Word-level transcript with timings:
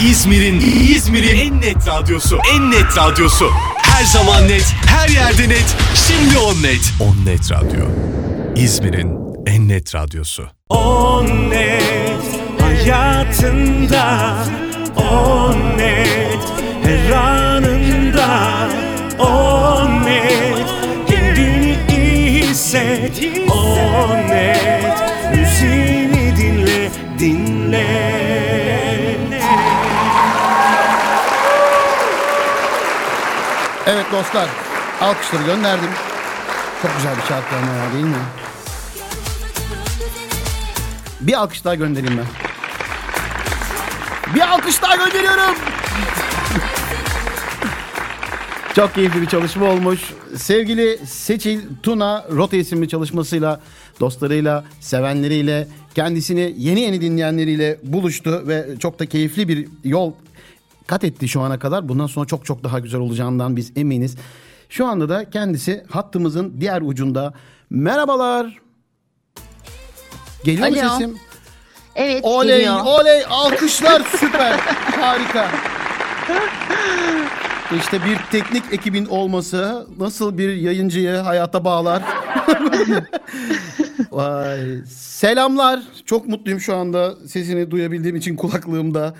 İzmir'in 0.00 0.60
İzmir'in 0.96 1.38
en 1.38 1.60
net 1.60 1.88
radyosu. 1.88 2.38
En 2.54 2.70
net 2.70 2.98
radyosu. 2.98 3.50
Her 3.82 4.04
zaman 4.04 4.48
net, 4.48 4.74
her 4.86 5.08
yerde 5.08 5.48
net. 5.48 5.76
Şimdi 6.06 6.38
on 6.38 6.62
net. 6.62 6.92
On 7.00 7.26
net 7.26 7.52
radyo. 7.52 7.86
İzmir'in 8.56 9.10
en 9.46 9.68
net 9.68 9.94
radyosu. 9.94 10.48
On 10.68 11.26
net 11.50 12.22
hayatında 12.60 14.36
On 14.96 15.78
net 15.78 16.42
her 16.84 17.10
anında 17.12 18.68
On 19.18 20.04
net 20.04 20.66
kendini 21.08 21.76
iyi 21.98 22.42
hisset 22.42 23.20
On 23.50 24.28
net 24.28 24.98
müziğini 25.34 26.36
dinle 26.36 26.90
dinle 27.18 28.25
Evet 33.86 34.06
dostlar, 34.12 34.48
alkışları 35.00 35.42
gönderdim. 35.42 35.90
Çok 36.82 36.96
güzel 36.96 37.16
bir 37.16 37.22
şarkı 37.22 37.56
ama 37.56 37.72
ya 37.72 37.92
değil 37.92 38.04
mi? 38.04 38.22
Bir 41.20 41.32
alkış 41.32 41.64
daha 41.64 41.74
göndereyim 41.74 42.18
ben. 42.18 42.26
Bir 44.34 44.40
alkış 44.40 44.82
daha 44.82 44.96
gönderiyorum. 44.96 45.54
Çok 48.76 48.94
keyifli 48.94 49.22
bir 49.22 49.26
çalışma 49.26 49.66
olmuş. 49.66 50.00
Sevgili 50.36 50.98
Seçil 51.06 51.60
Tuna 51.82 52.24
Rota 52.30 52.56
isimli 52.56 52.88
çalışmasıyla, 52.88 53.60
dostlarıyla, 54.00 54.64
sevenleriyle, 54.80 55.68
kendisini 55.94 56.54
yeni 56.56 56.80
yeni 56.80 57.00
dinleyenleriyle 57.00 57.78
buluştu 57.82 58.42
ve 58.48 58.66
çok 58.80 58.98
da 58.98 59.06
keyifli 59.06 59.48
bir 59.48 59.68
yol 59.84 60.12
kat 60.86 61.04
etti 61.04 61.28
şu 61.28 61.40
ana 61.40 61.58
kadar. 61.58 61.88
Bundan 61.88 62.06
sonra 62.06 62.26
çok 62.26 62.44
çok 62.44 62.64
daha 62.64 62.78
güzel 62.78 63.00
olacağından 63.00 63.56
biz 63.56 63.72
eminiz. 63.76 64.16
Şu 64.68 64.86
anda 64.86 65.08
da 65.08 65.30
kendisi 65.30 65.84
hattımızın 65.90 66.54
diğer 66.60 66.82
ucunda. 66.82 67.32
Merhabalar. 67.70 68.58
Geliyor 70.44 70.68
mu 70.68 70.74
Alo. 70.80 70.88
sesim? 70.90 71.16
Evet 71.96 72.24
Oley 72.24 72.56
geliyor. 72.58 72.80
oley 72.84 73.24
alkışlar 73.30 74.02
süper 74.20 74.52
harika. 75.00 75.50
İşte 77.80 78.04
bir 78.04 78.18
teknik 78.30 78.64
ekibin 78.72 79.06
olması 79.06 79.86
nasıl 79.98 80.38
bir 80.38 80.54
yayıncıyı 80.56 81.10
hayata 81.16 81.64
bağlar. 81.64 82.02
Vay. 84.10 84.60
Selamlar. 84.94 85.82
Çok 86.04 86.28
mutluyum 86.28 86.60
şu 86.60 86.76
anda 86.76 87.14
sesini 87.26 87.70
duyabildiğim 87.70 88.16
için 88.16 88.36
kulaklığımda. 88.36 89.14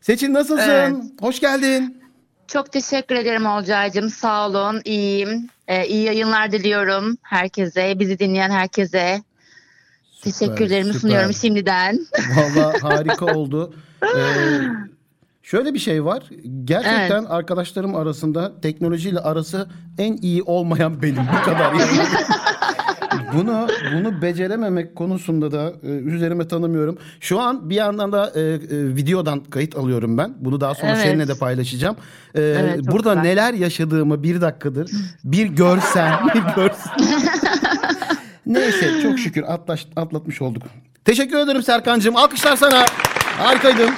Seçin 0.00 0.34
nasılsın? 0.34 0.70
Evet. 0.70 0.94
Hoş 1.20 1.40
geldin. 1.40 2.02
Çok 2.46 2.72
teşekkür 2.72 3.14
ederim 3.14 3.46
Olcay'cığım. 3.46 4.10
Sağ 4.10 4.48
olun. 4.48 4.80
İyiyim. 4.84 5.48
Ee, 5.68 5.86
iyi 5.86 6.02
yayınlar 6.04 6.52
diliyorum 6.52 7.16
herkese. 7.22 7.98
Bizi 7.98 8.18
dinleyen 8.18 8.50
herkese. 8.50 9.22
Teşekkürlerimi 10.22 10.86
süper. 10.86 11.00
sunuyorum 11.00 11.32
şimdiden. 11.32 12.06
Vallahi 12.36 12.78
harika 12.82 13.26
oldu. 13.26 13.74
Ee, 14.02 14.06
şöyle 15.42 15.74
bir 15.74 15.78
şey 15.78 16.04
var. 16.04 16.22
Gerçekten 16.64 17.24
arkadaşlarım 17.24 17.94
arasında 17.94 18.60
teknolojiyle 18.60 19.20
arası 19.20 19.68
en 19.98 20.16
iyi 20.16 20.42
olmayan 20.42 21.02
benim. 21.02 21.22
Bu 21.38 21.44
kadar 21.44 21.72
yani. 21.72 21.80
bunu 23.34 23.68
bunu 23.94 24.22
becerememek 24.22 24.96
konusunda 24.96 25.52
da 25.52 25.72
e, 25.82 25.86
üzerime 25.88 26.48
tanımıyorum. 26.48 26.98
Şu 27.20 27.40
an 27.40 27.70
bir 27.70 27.74
yandan 27.74 28.12
da 28.12 28.32
e, 28.34 28.40
e, 28.40 28.58
videodan 28.70 29.40
kayıt 29.40 29.76
alıyorum 29.76 30.18
ben. 30.18 30.34
Bunu 30.40 30.60
daha 30.60 30.74
sonra 30.74 30.90
Evet. 30.92 31.02
seninle 31.02 31.28
de 31.28 31.34
paylaşacağım. 31.38 31.96
Ee, 32.34 32.40
Evet, 32.42 32.80
burada 32.86 33.14
güzel. 33.14 33.22
neler 33.28 33.54
yaşadığımı 33.54 34.22
bir 34.22 34.40
dakikadır 34.40 34.90
bir 35.24 35.46
görsen, 35.46 36.12
bir 36.34 36.40
görsen. 36.62 36.92
Neyse 38.46 39.00
çok 39.02 39.18
şükür 39.18 39.42
atlaş, 39.42 39.86
atlatmış 39.96 40.42
olduk. 40.42 40.62
Teşekkür 41.04 41.38
ederim 41.38 41.62
Serkan'cığım. 41.62 42.16
Alkışlar 42.16 42.56
sana. 42.56 42.84
Harikaydın. 43.38 43.90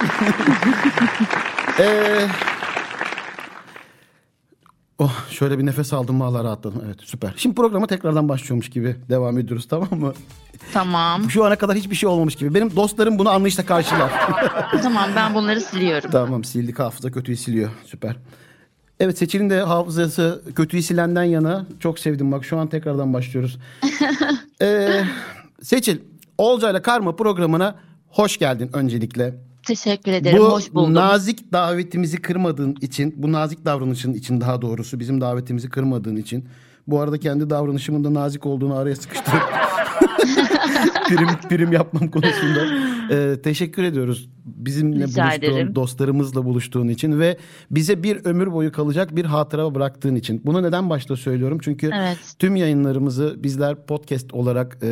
Ee, 1.79 1.85
oh 4.99 5.29
şöyle 5.29 5.59
bir 5.59 5.65
nefes 5.65 5.93
aldım 5.93 6.21
vallahi 6.21 6.43
rahatladım. 6.43 6.81
Evet 6.85 6.97
süper. 7.03 7.33
Şimdi 7.37 7.55
programa 7.55 7.87
tekrardan 7.87 8.29
başlıyormuş 8.29 8.69
gibi 8.69 8.95
devam 9.09 9.37
ediyoruz 9.37 9.67
tamam 9.67 9.99
mı? 9.99 10.13
tamam. 10.73 11.29
Şu 11.29 11.45
ana 11.45 11.55
kadar 11.55 11.75
hiçbir 11.77 11.95
şey 11.95 12.09
olmamış 12.09 12.35
gibi. 12.35 12.53
Benim 12.53 12.75
dostlarım 12.75 13.19
bunu 13.19 13.29
anlayışla 13.29 13.65
karşılar. 13.65 14.11
tamam 14.83 15.09
ben 15.15 15.35
bunları 15.35 15.61
siliyorum. 15.61 16.11
tamam 16.11 16.43
sildik 16.43 16.79
hafıza 16.79 17.11
kötüyü 17.11 17.37
siliyor. 17.37 17.69
Süper. 17.85 18.15
Evet 18.99 19.17
Seçil'in 19.17 19.49
de 19.49 19.61
hafızası 19.61 20.43
kötüyü 20.55 20.83
silenden 20.83 21.23
yana. 21.23 21.65
Çok 21.79 21.99
sevdim 21.99 22.31
bak 22.31 22.45
şu 22.45 22.57
an 22.57 22.67
tekrardan 22.67 23.13
başlıyoruz. 23.13 23.59
ee, 24.61 25.03
Seçil, 25.61 25.99
Olcay'la 26.37 26.81
Karma 26.81 27.15
programına 27.15 27.75
hoş 28.07 28.37
geldin 28.37 28.69
öncelikle. 28.73 29.48
Teşekkür 29.67 30.11
ederim. 30.11 30.39
bu 30.39 30.51
Hoş 30.51 30.73
buldum. 30.73 30.93
nazik 30.93 31.51
davetimizi 31.53 32.17
kırmadığın 32.21 32.75
için, 32.81 33.13
bu 33.17 33.31
nazik 33.31 33.65
davranışın 33.65 34.13
için 34.13 34.41
daha 34.41 34.61
doğrusu 34.61 34.99
bizim 34.99 35.21
davetimizi 35.21 35.69
kırmadığın 35.69 36.15
için. 36.15 36.45
Bu 36.87 37.01
arada 37.01 37.17
kendi 37.17 37.49
davranışımın 37.49 38.03
da 38.03 38.13
nazik 38.13 38.45
olduğunu 38.45 38.75
araya 38.75 38.95
sıkıştırıp 38.95 39.41
prim, 41.07 41.27
prim 41.49 41.71
yapmam 41.71 42.07
konusunda. 42.11 42.65
Ee, 43.11 43.41
teşekkür 43.41 43.83
ediyoruz. 43.83 44.29
Bizimle 44.45 45.05
Rica 45.07 45.23
buluştuğun, 45.23 45.51
ederim. 45.51 45.75
dostlarımızla 45.75 46.45
buluştuğun 46.45 46.87
için 46.87 47.19
ve 47.19 47.37
bize 47.71 48.03
bir 48.03 48.25
ömür 48.25 48.51
boyu 48.51 48.71
kalacak 48.71 49.15
bir 49.15 49.25
hatıra 49.25 49.75
bıraktığın 49.75 50.15
için. 50.15 50.41
Bunu 50.45 50.63
neden 50.63 50.89
başta 50.89 51.15
söylüyorum? 51.15 51.57
Çünkü 51.61 51.89
Evet. 51.93 52.17
tüm 52.39 52.55
yayınlarımızı 52.55 53.35
bizler 53.43 53.85
podcast 53.85 54.33
olarak 54.33 54.77
e, 54.83 54.87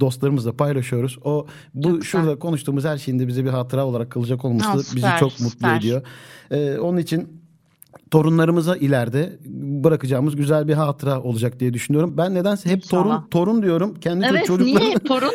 dostlarımızla 0.00 0.52
paylaşıyoruz. 0.56 1.18
O 1.24 1.46
bu 1.74 1.82
Çok 1.82 1.92
güzel. 2.00 2.10
şurada 2.10 2.38
konuştuğumuz 2.38 2.84
her 2.84 2.98
şeyin 2.98 3.18
de 3.18 3.28
bize 3.28 3.44
bir 3.44 3.50
hatıra 3.50 3.86
olarak 3.86 4.10
kalacak 4.10 4.44
olması 4.44 4.78
bizi 4.78 4.90
süper, 4.90 5.18
çok 5.18 5.30
mutlu 5.40 5.50
süper. 5.50 5.78
ediyor. 5.78 6.02
Ee, 6.50 6.78
onun 6.78 6.98
için 6.98 7.39
torunlarımıza 8.10 8.76
ileride 8.76 9.38
bırakacağımız 9.84 10.36
güzel 10.36 10.68
bir 10.68 10.74
hatıra 10.74 11.20
olacak 11.22 11.60
diye 11.60 11.74
düşünüyorum. 11.74 12.14
Ben 12.16 12.34
nedense 12.34 12.70
hep 12.70 12.88
torun 12.88 13.04
İnşallah. 13.04 13.22
torun 13.30 13.62
diyorum. 13.62 13.94
Kendi 14.00 14.26
Evet 14.30 14.46
çocuklarım 14.46 14.86
niye 14.86 14.98
torun? 15.08 15.32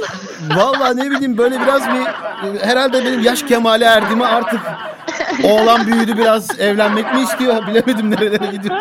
Vallahi 0.56 0.98
ne 0.98 1.12
bileyim 1.12 1.38
böyle 1.38 1.56
biraz 1.62 1.82
bir 1.88 2.06
herhalde 2.60 3.06
benim 3.06 3.22
yaş 3.24 3.44
kemale 3.44 3.86
erdi 3.86 4.16
mi 4.16 4.26
artık 4.26 4.62
oğlan 5.44 5.88
büyüdü 5.88 6.18
biraz 6.18 6.60
evlenmek 6.60 7.14
mi 7.14 7.22
istiyor 7.22 7.68
bilemedim 7.68 8.12
nerelere 8.12 8.56
gidiyor. 8.56 8.76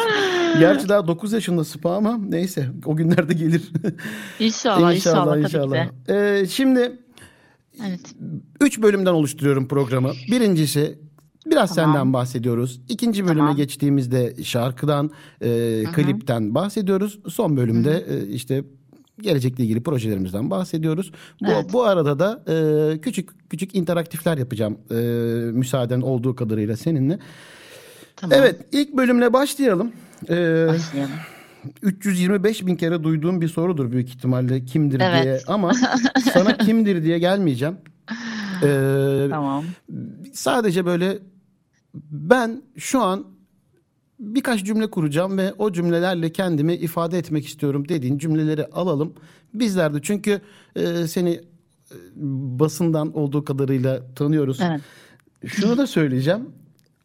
Gerçi 0.59 0.88
daha 0.88 1.06
9 1.09 1.32
yaşında 1.32 1.65
sıpa 1.65 1.97
ama 1.97 2.19
neyse 2.28 2.66
o 2.84 2.97
günlerde 2.97 3.34
gelir. 3.34 3.62
İnşallah 4.41 4.94
inşallah, 4.94 5.37
inşallah. 5.38 5.75
de. 6.09 6.41
Ee, 6.41 6.47
şimdi 6.47 6.99
Evet. 7.88 8.00
üç 8.61 8.82
bölümden 8.82 9.12
oluşturuyorum 9.12 9.69
programı. 9.69 10.12
Birincisi 10.31 10.99
biraz 11.47 11.75
Tamam. 11.75 11.93
senden 11.94 12.12
bahsediyoruz. 12.12 12.81
İkinci 12.88 13.25
bölüme 13.25 13.38
Tamam. 13.38 13.56
geçtiğimizde 13.56 14.34
şarkıdan, 14.44 15.10
e, 15.41 15.84
klipten 15.94 16.55
bahsediyoruz. 16.55 17.19
Son 17.28 17.56
bölümde 17.56 18.05
e, 18.09 18.27
işte 18.28 18.65
gelecekle 19.21 19.65
ilgili 19.65 19.82
projelerimizden 19.82 20.50
bahsediyoruz. 20.50 21.12
Bu, 21.41 21.47
Evet. 21.50 21.72
bu 21.72 21.84
arada 21.84 22.19
da 22.19 22.43
e, 22.53 22.99
küçük 23.00 23.50
küçük 23.50 23.75
interaktifler 23.75 24.38
yapacağım. 24.38 24.78
E, 24.91 24.94
müsaaden 25.53 26.00
olduğu 26.00 26.34
kadarıyla 26.37 26.77
seninle. 26.77 27.19
Tamam. 28.16 28.38
Evet 28.41 28.61
ilk 28.72 28.97
bölümle 28.97 29.32
başlayalım. 29.32 29.93
E, 30.28 30.66
Başlayalım. 30.69 31.11
325 31.82 32.66
bin 32.66 32.76
kere 32.76 33.03
duyduğum 33.05 33.41
bir 33.41 33.49
sorudur 33.49 33.93
büyük 33.93 34.09
ihtimalle 34.09 34.65
kimdir 34.65 35.00
Evet. 35.00 35.22
diye 35.25 35.41
ama 35.47 35.72
sana 36.32 36.56
kimdir 36.59 37.03
diye 37.03 37.19
gelmeyeceğim. 37.19 37.76
Ee, 38.62 39.26
Tamam. 39.31 39.65
sadece 40.32 40.87
böyle 40.87 41.19
ben 42.10 42.62
şu 42.76 43.00
an 43.00 43.25
birkaç 44.19 44.64
cümle 44.64 44.91
kuracağım 44.91 45.38
ve 45.38 45.52
o 45.58 45.73
cümlelerle 45.73 46.32
kendimi 46.32 46.75
ifade 46.75 47.19
etmek 47.19 47.46
istiyorum 47.46 47.88
dediğin 47.88 48.19
cümleleri 48.19 48.67
alalım. 48.67 49.14
Bizler 49.55 49.94
de 49.94 49.99
çünkü 50.02 50.41
e, 50.76 51.06
seni 51.06 51.31
e, 51.31 51.41
basından 52.58 53.17
olduğu 53.17 53.44
kadarıyla 53.44 54.02
tanıyoruz. 54.14 54.61
Evet. 54.61 54.81
Şunu 55.46 55.79
da 55.79 55.87
söyleyeceğim. 55.87 56.49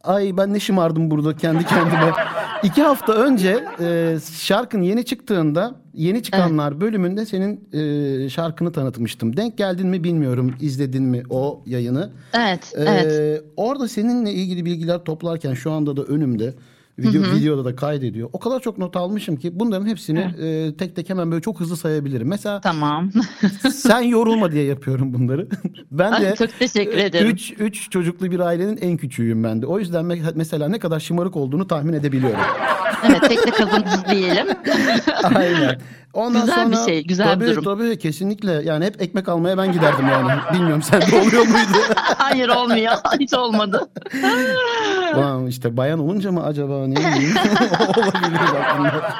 Ay 0.04 0.36
ben 0.36 0.52
ne 0.54 0.60
şımardım 0.60 1.10
burada 1.10 1.36
kendi 1.36 1.64
kendime. 1.64 2.12
İki 2.62 2.82
hafta 2.82 3.12
önce 3.12 3.64
e, 3.80 4.18
şarkın 4.34 4.82
yeni 4.82 5.04
çıktığında 5.04 5.79
yeni 5.94 6.22
çıkanlar 6.22 6.80
bölümünde 6.80 7.26
senin 7.26 7.68
e, 7.72 8.28
şarkını 8.28 8.72
tanıtmıştım. 8.72 9.36
Denk 9.36 9.58
geldin 9.58 9.88
mi 9.88 10.04
bilmiyorum 10.04 10.54
izledin 10.60 11.02
mi 11.02 11.22
o 11.30 11.62
yayını. 11.66 12.10
Evet. 12.34 12.72
Ee, 12.76 12.82
evet. 12.82 13.44
Orada 13.56 13.88
seninle 13.88 14.32
ilgili 14.32 14.64
bilgiler 14.64 15.04
toplarken 15.04 15.54
şu 15.54 15.72
anda 15.72 15.96
da 15.96 16.02
önümde 16.02 16.54
Video, 16.98 17.22
videoda 17.22 17.64
da 17.64 17.76
kaydediyor. 17.76 18.28
O 18.32 18.38
kadar 18.38 18.60
çok 18.60 18.78
not 18.78 18.96
almışım 18.96 19.36
ki 19.36 19.50
bunların 19.60 19.86
hepsini 19.86 20.18
e, 20.20 20.76
tek 20.76 20.96
tek 20.96 21.10
hemen 21.10 21.30
böyle 21.30 21.42
çok 21.42 21.60
hızlı 21.60 21.76
sayabilirim. 21.76 22.28
Mesela 22.28 22.60
Tamam. 22.60 23.10
sen 23.74 24.00
yorulma 24.00 24.52
diye 24.52 24.64
yapıyorum 24.64 25.14
bunları. 25.14 25.48
ben 25.90 26.12
de 26.22 26.28
Ay, 26.28 26.34
çok 26.36 26.58
teşekkür 26.58 26.98
ederim. 26.98 27.30
3 27.30 27.52
3 27.58 27.90
çocuklu 27.90 28.30
bir 28.30 28.40
ailenin 28.40 28.76
en 28.76 28.96
küçüğüyüm 28.96 29.44
ben 29.44 29.62
de. 29.62 29.66
O 29.66 29.78
yüzden 29.78 30.04
me- 30.04 30.32
mesela 30.34 30.68
ne 30.68 30.78
kadar 30.78 31.00
şımarık 31.00 31.36
olduğunu 31.36 31.66
tahmin 31.66 31.92
edebiliyorum. 31.92 32.40
evet 33.08 33.20
tek 33.28 33.46
de 33.46 33.50
kazanıcı 33.50 34.10
diyelim. 34.10 34.46
Aynen. 35.34 35.80
Ondan 36.12 36.40
Güzel 36.46 36.64
sonra, 36.64 36.70
bir 36.70 36.92
şey, 36.92 37.04
güzel 37.04 37.40
bir 37.40 37.46
tabii, 37.46 37.56
durum. 37.56 37.64
Tabii 37.64 37.98
kesinlikle. 37.98 38.52
Yani 38.52 38.84
hep 38.84 39.02
ekmek 39.02 39.28
almaya 39.28 39.58
ben 39.58 39.72
giderdim 39.72 40.08
yani. 40.08 40.40
Bilmiyorum 40.54 40.82
sende 40.82 41.16
oluyor 41.16 41.46
muydu? 41.46 41.78
Hayır 41.96 42.48
olmuyor. 42.48 42.92
Hiç 43.20 43.34
olmadı. 43.34 43.88
Ulan 45.16 45.46
işte 45.46 45.76
bayan 45.76 45.98
olunca 45.98 46.32
mı 46.32 46.44
acaba 46.44 46.86
ne 46.86 46.96
bileyim. 46.96 47.34
Olabilir 47.96 48.40
bunlar. 48.78 49.14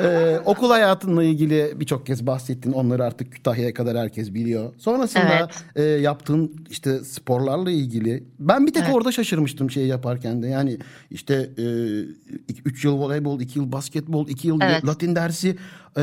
Ee, 0.00 0.38
okul 0.44 0.70
hayatınla 0.70 1.24
ilgili 1.24 1.80
birçok 1.80 2.06
kez 2.06 2.26
bahsettin. 2.26 2.72
Onları 2.72 3.04
artık 3.04 3.32
Kütahya'ya 3.32 3.74
kadar 3.74 3.96
herkes 3.98 4.34
biliyor. 4.34 4.72
Sonrasında 4.78 5.38
Evet. 5.38 5.64
e, 5.76 5.82
yaptığın 5.82 6.66
işte 6.70 6.98
sporlarla 7.04 7.70
ilgili. 7.70 8.24
Ben 8.38 8.66
bir 8.66 8.72
tek 8.72 8.82
Evet. 8.82 8.94
orada 8.94 9.12
şaşırmıştım 9.12 9.70
şeyi 9.70 9.86
yaparken 9.86 10.42
de. 10.42 10.46
Yani 10.48 10.78
işte 11.10 11.50
3 12.64 12.84
yıl 12.84 12.98
voleybol, 12.98 13.40
2 13.40 13.58
yıl 13.58 13.72
basketbol, 13.72 14.28
2 14.28 14.48
yıl 14.48 14.60
Evet. 14.62 14.86
Latin 14.86 15.14
dersi. 15.14 15.56
Ee, 15.96 16.02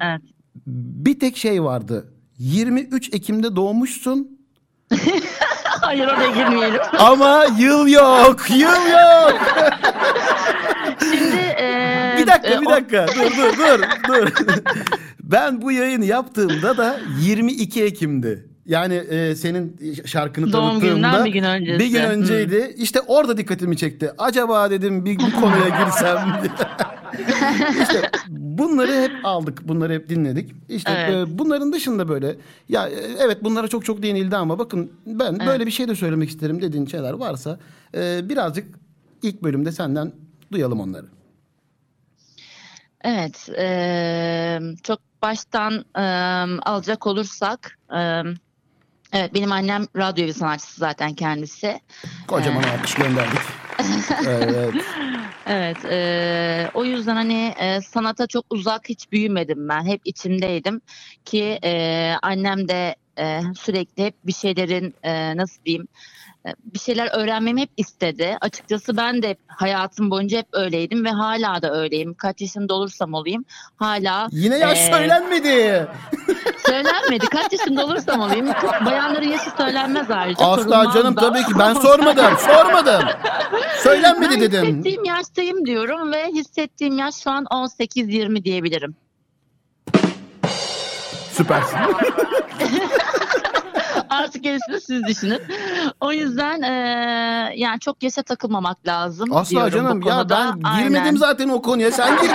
Evet. 0.00 0.20
bir 0.66 1.18
tek 1.20 1.36
şey 1.36 1.62
vardı. 1.62 2.04
23 2.38 3.14
Ekim'de 3.14 3.56
doğmuşsun 3.56 4.38
Hayır 5.90 6.08
oraya 6.08 6.30
girmeyelim. 6.30 6.80
ama 6.98 7.44
yıl 7.58 7.88
yok. 7.88 8.50
Yıl 8.50 8.86
yok. 8.92 9.40
Şimdi 11.00 11.36
e, 11.36 12.14
Bir 12.18 12.26
dakika 12.26 12.48
e, 12.54 12.60
bir 12.60 12.66
o- 12.66 12.70
dakika 12.70 13.06
dur 13.08 13.30
dur 13.36 13.58
dur 13.58 13.80
dur. 14.08 14.28
ben 15.22 15.62
bu 15.62 15.72
yayını 15.72 16.04
yaptığımda 16.04 16.76
da 16.76 17.00
22 17.20 17.84
Ekim'di. 17.84 18.46
Yani 18.66 18.94
e, 18.94 19.34
senin 19.36 19.76
şarkını 20.06 20.52
Doğum 20.52 20.68
tanıttığımda 20.70 20.86
gününden 20.94 21.24
bir 21.24 21.30
gün 21.32 21.42
öncesi. 21.42 21.78
bir 21.78 21.86
gün 21.86 22.00
önceydi. 22.02 22.74
İşte 22.76 23.00
orada 23.00 23.36
dikkatimi 23.36 23.76
çekti. 23.76 24.10
Acaba 24.18 24.70
dedim 24.70 25.04
bir, 25.04 25.18
bir 25.18 25.32
konuya 25.32 25.84
girsem. 25.84 26.18
işte 27.82 28.10
bunları 28.60 28.92
hep 28.92 29.12
aldık. 29.22 29.68
Bunları 29.68 29.92
hep 29.92 30.08
dinledik. 30.08 30.52
İşte 30.68 30.92
Evet. 30.92 31.28
e, 31.28 31.38
bunların 31.38 31.72
dışında 31.72 32.08
böyle 32.08 32.36
ya 32.68 32.88
e, 32.88 32.94
evet 33.18 33.44
bunlara 33.44 33.68
çok 33.68 33.84
çok 33.84 34.02
değinildi 34.02 34.36
ama 34.36 34.58
bakın 34.58 34.92
ben 35.06 35.46
böyle 35.46 35.66
bir 35.66 35.70
şey 35.70 35.88
de 35.88 35.94
söylemek 35.94 36.28
isterim 36.28 36.62
dediğin 36.62 36.86
şeyler 36.86 37.12
varsa 37.12 37.58
e, 37.94 38.28
birazcık 38.28 38.66
ilk 39.22 39.42
bölümde 39.42 39.72
senden 39.72 40.12
duyalım 40.52 40.80
onları. 40.80 41.06
Evet, 43.04 43.48
eee, 43.58 44.60
çok 44.82 44.98
baştan 45.22 45.72
eee, 45.96 46.02
alacak 46.62 47.06
olursak, 47.06 47.78
eee, 47.92 48.22
evet 49.12 49.34
benim 49.34 49.52
annem 49.52 49.86
radyo 49.96 50.24
evi 50.24 50.34
sanatçısı 50.34 50.80
zaten 50.80 51.14
kendisi. 51.14 51.80
Kocaman 52.26 52.62
alkış 52.62 52.94
gönderdik. 52.94 53.40
evet. 54.28 54.74
Evet, 55.46 55.84
eee, 55.84 56.70
o 56.74 56.84
yüzden 56.84 57.14
hani 57.14 57.54
eee, 57.60 57.80
sanata 57.80 58.26
çok 58.26 58.44
uzak 58.50 58.88
hiç 58.88 59.12
büyümedim 59.12 59.68
ben, 59.68 59.86
hep 59.86 60.00
içimdeydim 60.04 60.80
ki 61.24 61.58
eee, 61.62 62.16
annem 62.22 62.68
de 62.68 62.96
eee, 63.18 63.42
sürekli 63.60 64.04
hep 64.04 64.14
bir 64.26 64.32
şeylerin 64.32 64.94
eee, 65.04 65.36
nasıl 65.36 65.64
diyeyim 65.64 65.82
e, 65.82 65.88
bir 66.64 66.78
şeyler 66.78 67.08
öğrenmemi 67.18 67.60
hep 67.60 67.70
istedi. 67.76 68.36
Açıkçası 68.40 68.96
ben 68.96 69.22
de 69.22 69.36
hayatım 69.46 70.10
boyunca 70.10 70.38
hep 70.38 70.46
öyleydim 70.52 71.04
ve 71.04 71.10
hala 71.10 71.62
da 71.62 71.74
öyleyim. 71.80 72.14
Kaç 72.14 72.40
yaşında 72.40 72.74
olursam 72.74 73.14
olayım 73.14 73.44
hala 73.76 74.28
Yine 74.32 74.58
yaş 74.58 74.78
Ee, 74.78 74.92
söylenmedi. 74.92 75.88
Söylenmedi. 76.66 77.26
Kaç 77.26 77.52
yaşında 77.52 77.84
olursam 77.84 78.20
olayım. 78.20 78.48
Bayanların 78.86 79.28
yaşı 79.28 79.50
söylenmez 79.58 80.10
ayrıca. 80.10 80.44
Asla 80.44 80.92
canım 80.94 81.16
da. 81.16 81.20
tabii 81.20 81.42
ki 81.44 81.52
ben 81.58 81.74
sormadım. 81.74 82.36
Sormadım. 82.38 83.02
Söylenmedi 83.78 84.30
Ben 84.30 84.40
dedim. 84.40 84.62
hissettiğim 84.66 85.04
yaştayım 85.04 85.66
diyorum 85.66 86.12
ve 86.12 86.26
hissettiğim 86.26 86.98
yaş 86.98 87.14
şu 87.14 87.30
an 87.30 87.44
18-20 87.44 88.44
diyebilirim. 88.44 88.96
Süpersin. 91.32 91.78
Artık 94.20 94.44
gerisini 94.44 94.80
siz 94.80 95.02
düşünün. 95.04 95.40
O 96.00 96.12
yüzden 96.12 96.62
eee, 96.62 97.60
yani 97.60 97.80
çok 97.80 98.02
yaşa 98.02 98.22
takılmamak 98.22 98.86
lazım. 98.86 99.36
Asla 99.36 99.70
canım 99.70 100.02
ya 100.02 100.30
ben 100.30 100.52
girmedim 100.52 100.94
Aynen. 100.94 101.16
zaten 101.16 101.48
o 101.48 101.62
konuya 101.62 101.90
sen 101.90 102.16
girdin. 102.16 102.34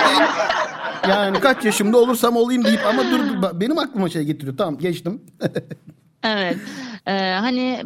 Yani 1.08 1.40
kaç 1.40 1.64
yaşımda 1.64 1.98
olursam 1.98 2.36
olayım 2.36 2.64
deyip 2.64 2.86
ama 2.86 3.02
dur 3.10 3.18
dur, 3.28 3.60
benim 3.60 3.78
aklıma 3.78 4.08
şey 4.08 4.22
getiriyor. 4.24 4.56
Tamam 4.56 4.78
geçtim. 4.78 5.22
Evet. 6.24 6.56
Ee, 7.06 7.12
hani 7.40 7.82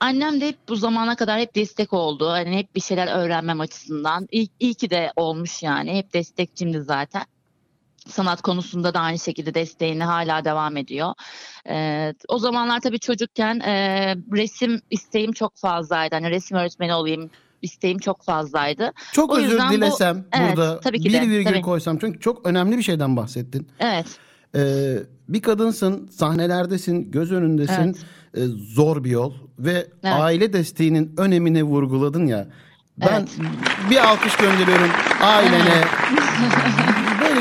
annem 0.00 0.40
de 0.40 0.48
hep 0.48 0.56
bu 0.68 0.76
zamana 0.76 1.16
kadar 1.16 1.40
hep 1.40 1.54
destek 1.54 1.92
oldu. 1.92 2.28
Hani 2.30 2.56
hep 2.56 2.74
bir 2.74 2.80
şeyler 2.80 3.18
öğrenmem 3.18 3.60
açısından. 3.60 4.28
İyi, 4.30 4.48
iyi 4.60 4.74
ki 4.74 4.90
de 4.90 5.12
olmuş 5.16 5.62
yani. 5.62 5.94
Hep 5.94 6.14
destekçimdi 6.14 6.82
zaten. 6.82 7.22
Sanat 8.08 8.42
konusunda 8.42 8.94
da 8.94 9.00
aynı 9.00 9.18
şekilde 9.18 9.54
desteğini 9.54 10.04
hala 10.04 10.44
devam 10.44 10.76
ediyor. 10.76 11.12
Ee, 11.68 12.14
o 12.28 12.38
zamanlar 12.38 12.80
tabii 12.80 12.98
çocukken 12.98 13.60
e, 13.60 13.74
resim 14.32 14.80
isteğim 14.90 15.32
çok 15.32 15.56
fazlaydı. 15.56 16.14
Hani 16.14 16.30
resim 16.30 16.56
öğretmeni 16.56 16.94
olayım 16.94 17.30
isteğim 17.62 17.98
çok 17.98 18.24
fazlaydı. 18.24 18.92
Çok 19.12 19.30
O 19.32 19.36
özür 19.36 19.48
yüzden 19.48 19.68
bu- 19.68 19.72
dilesem 19.72 20.24
Evet, 20.32 20.56
burada 20.56 20.80
tabii 20.80 21.00
ki 21.00 21.08
bir 21.08 21.12
de, 21.12 21.20
virgül 21.28 21.44
tabii. 21.52 21.62
koysam 21.62 21.98
çünkü 21.98 22.20
çok 22.20 22.46
önemli 22.46 22.78
bir 22.78 22.82
şeyden 22.82 23.16
bahsettin. 23.16 23.68
Evet. 23.80 24.06
Ee, 24.56 24.94
bir 25.28 25.42
kadınsın, 25.42 26.08
sahnelerdesin, 26.08 27.10
göz 27.10 27.32
önündesin. 27.32 27.96
Ee, 28.36 28.40
zor 28.74 29.04
bir 29.04 29.10
yol 29.10 29.32
ve 29.58 29.72
Evet. 29.72 29.86
aile 30.20 30.52
desteğinin 30.52 31.14
önemini 31.18 31.62
vurguladın 31.62 32.26
ya. 32.26 32.46
Ben 32.98 33.06
Evet. 33.18 33.28
bir 33.90 34.08
alkış 34.08 34.36
gönderiyorum 34.36 34.90
ailene. 35.22 35.84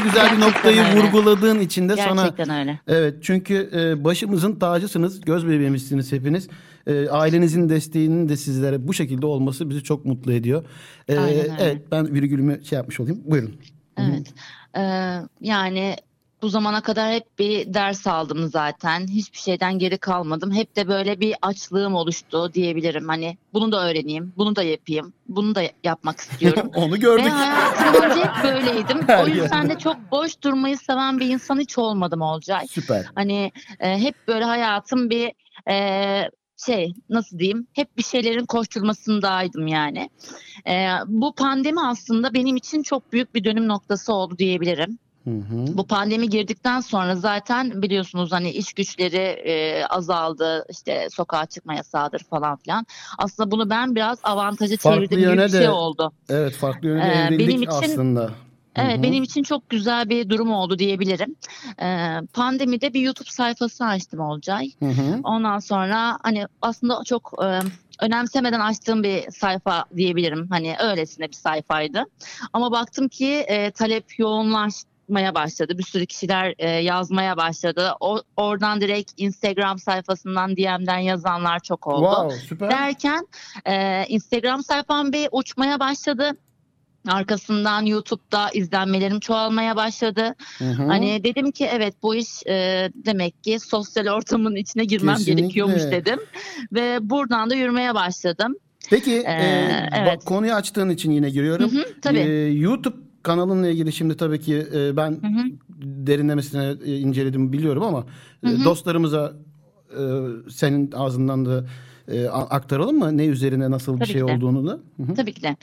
Güzel 0.04 0.26
bir 0.32 0.38
Gerçekten 0.38 0.50
noktayı 0.50 0.82
öyle. 0.82 0.96
vurguladığın 1.02 1.60
için 1.60 1.90
de 1.90 1.96
sana 1.98 2.22
Gerçekten 2.22 2.50
öyle. 2.60 2.80
Evet 2.88 3.16
çünkü 3.22 3.70
e, 3.76 4.04
başımızın 4.04 4.56
tacısınız, 4.56 5.22
göz 5.22 5.48
bebeğimizsiniz 5.48 6.12
hepiniz. 6.12 6.48
E, 6.88 7.10
ailenizin 7.10 7.70
desteğinin 7.70 8.30
de 8.30 8.38
sizlere 8.38 8.88
bu 8.88 8.94
şekilde 8.94 9.26
olması 9.26 9.70
bizi 9.70 9.84
çok 9.84 10.06
mutlu 10.06 10.34
ediyor. 10.34 10.64
E, 11.08 11.18
Aynen 11.18 11.40
öyle. 11.40 11.56
evet 11.60 11.78
ben 11.92 12.14
virgülümü 12.14 12.66
şey 12.66 12.78
yapmış 12.78 13.00
olayım. 13.00 13.22
Buyurun. 13.26 13.56
Evet. 13.98 14.34
Ee, 14.78 14.82
yani 15.42 15.96
bu 16.42 16.50
zamana 16.50 16.82
kadar 16.82 17.14
hep 17.14 17.40
bir 17.40 17.74
ders 17.74 18.08
aldım 18.08 18.48
zaten. 18.48 19.08
Hiçbir 19.08 19.38
şeyden 19.38 19.80
geri 19.80 19.98
kalmadım. 19.98 20.52
Hep 20.52 20.76
de 20.76 20.88
böyle 20.88 21.20
bir 21.20 21.36
açlığım 21.42 21.96
oluştu 21.96 22.54
diyebilirim. 22.54 23.08
Hani 23.08 23.38
bunu 23.54 23.72
da 23.72 23.90
öğreneyim, 23.90 24.34
bunu 24.38 24.56
da 24.56 24.64
yapayım, 24.64 25.14
bunu 25.28 25.56
da 25.56 25.62
yapmak 25.84 26.20
istiyorum. 26.20 26.72
Onu 26.76 26.94
Ve 26.94 26.98
gördük. 26.98 27.32
hayatım 27.32 27.94
boyunca 27.94 28.26
hep 28.26 28.44
böyleydim. 28.44 29.00
O 29.22 29.28
yüzden 29.28 29.70
de 29.70 29.78
çok 29.78 30.12
boş 30.12 30.42
durmayı 30.42 30.78
seven 30.78 31.20
bir 31.20 31.28
insan 31.30 31.60
hiç 31.60 31.78
olmadım 31.78 32.22
Olcay. 32.22 32.68
Süper. 32.68 33.06
Hani 33.16 33.52
e, 33.80 34.00
hep 34.00 34.16
böyle 34.28 34.46
hayatım 34.46 35.10
bir 35.10 35.32
e, 35.70 36.30
şey 36.66 36.94
nasıl 37.10 37.40
diyeyim 37.40 37.68
hep 37.74 37.98
bir 37.98 38.04
şeylerin 38.04 38.46
koşturmasındaydım 38.46 39.68
yani. 39.68 40.10
E, 40.68 40.88
bu 41.08 41.36
pandemi 41.36 41.82
aslında 41.82 42.34
benim 42.34 42.56
için 42.56 42.84
çok 42.84 43.14
büyük 43.14 43.36
bir 43.36 43.44
dönüm 43.44 43.68
noktası 43.68 44.14
oldu 44.14 44.38
diyebilirim. 44.38 45.00
Hı 45.24 45.30
hı. 45.30 45.78
Bu 45.78 45.88
pandemi 45.88 46.30
girdikten 46.30 46.80
sonra 46.80 47.16
zaten 47.16 47.82
biliyorsunuz 47.82 48.32
hani 48.32 48.50
iş 48.52 48.74
güçleri 48.74 49.18
e, 49.18 49.86
azaldı 49.86 50.66
işte 50.70 51.08
sokağa 51.12 51.46
çıkma 51.46 51.74
yasağıdır 51.74 52.20
falan 52.30 52.56
filan. 52.58 52.86
Aslında 53.18 53.52
bunu 53.52 53.70
ben 53.70 53.96
biraz 53.96 54.20
avantaja 54.24 54.78
Farklı 54.78 54.98
çevirdiğim 54.98 55.22
gibi 55.22 55.30
yöne 55.32 55.46
bir 55.46 55.52
şey 55.52 55.62
de 55.62 55.70
oldu. 55.70 56.12
Evet 56.30 56.54
farklı 56.56 56.88
yönde 56.88 57.04
Ee, 57.04 57.26
evrildik 57.28 57.48
benim 57.48 57.62
için- 57.64 57.92
aslında. 57.92 58.32
Evet 58.76 58.98
hı. 58.98 59.04
benim 59.04 59.24
için 59.24 59.44
çok 59.44 59.70
güzel 59.70 60.10
bir 60.10 60.30
durum 60.30 60.52
oldu 60.52 60.80
diyebilirim. 60.80 61.36
Ee, 61.82 62.18
pandemide 62.34 62.94
bir 62.94 63.02
YouTube 63.02 63.30
sayfası 63.30 63.86
açtım 63.86 64.20
Olcay. 64.20 64.70
Hı 64.80 64.86
hı. 64.90 65.20
Ondan 65.24 65.60
sonra 65.60 66.18
hani 66.24 66.46
aslında 66.62 67.04
çok 67.06 67.34
e, 67.44 67.60
önemsemeden 68.06 68.60
açtığım 68.60 69.04
bir 69.04 69.32
sayfa 69.32 69.86
diyebilirim. 69.96 70.48
Hani 70.50 70.76
öylesine 70.84 71.28
bir 71.28 71.34
sayfaydı. 71.34 72.04
Ama 72.54 72.72
baktım 72.72 73.08
ki 73.08 73.28
e, 73.28 73.72
talep 73.72 74.20
yoğunlaşmaya 75.12 75.36
başladı. 75.36 75.78
Bir 75.78 75.84
sürü 75.84 76.06
kişiler 76.06 76.56
e, 76.58 76.70
yazmaya 76.70 77.38
başladı. 77.38 77.92
O, 78.00 78.22
oradan 78.38 78.82
direkt 78.82 79.12
Instagram 79.18 79.80
sayfasından 79.80 80.56
DM'den 80.58 81.00
yazanlar 81.00 81.60
çok 81.60 81.88
oldu. 81.88 82.06
Wow 82.06 82.48
süper. 82.48 82.70
Derken 82.70 83.28
e, 83.66 84.06
Instagram 84.08 84.64
sayfam 84.64 85.12
bir 85.12 85.30
uçmaya 85.32 85.80
başladı. 85.80 86.32
Arkasından 87.08 87.86
YouTube'da 87.86 88.50
izlenmelerim 88.54 89.20
çoğalmaya 89.20 89.76
başladı. 89.76 90.36
Hı 90.58 90.66
hı. 90.66 90.84
Hani 90.84 91.24
dedim 91.24 91.52
ki 91.52 91.66
evet 91.66 91.94
bu 92.04 92.16
iş 92.16 92.46
e, 92.48 92.90
demek 92.96 93.44
ki 93.44 93.60
sosyal 93.60 94.08
ortamın 94.08 94.56
içine 94.56 94.86
girmem 94.86 95.16
Kesinlikle. 95.16 95.42
gerekiyormuş 95.42 95.82
dedim. 95.82 96.20
Ve 96.72 97.00
buradan 97.02 97.50
da 97.50 97.56
yürümeye 97.56 97.94
başladım. 97.96 98.56
Peki 98.90 99.24
Ee, 99.26 99.32
e, 99.32 99.90
evet. 99.98 100.16
bak 100.16 100.26
konuyu 100.26 100.54
açtığın 100.54 100.90
için 100.90 101.12
yine 101.12 101.30
giriyorum. 101.30 101.72
Hı 101.72 101.80
hı, 101.80 102.02
tabii. 102.02 102.20
Ee, 102.20 102.52
YouTube 102.52 103.11
kanalınla 103.24 103.68
ilgili 103.68 103.94
şimdi 103.94 104.18
tabii 104.18 104.40
ki 104.40 104.68
e, 104.74 104.98
ben 104.98 105.12
Hı 105.12 105.28
hı. 105.28 105.44
derinlemesine 105.82 106.76
e, 106.86 106.98
inceledim 106.98 107.54
biliyorum 107.54 107.84
ama 107.84 108.06
e, 108.44 108.64
dostlarımıza 108.64 109.34
e, 109.92 110.02
senin 110.50 110.92
ağzından 110.92 111.46
da 111.46 111.66
e, 112.08 112.28
aktaralım 112.28 113.00
mı 113.00 113.18
ne 113.18 113.26
üzerine 113.26 113.72
nasıl 113.72 113.94
bir 113.94 114.00
Tabii 114.00 114.12
şey 114.12 114.22
ki 114.22 114.28
de. 114.28 114.32
olduğunu 114.32 114.68
da. 114.68 114.80
Hı 114.98 115.04
hı. 115.04 115.16
Tabii 115.16 115.34
ki 115.34 115.44
de. 115.44 115.56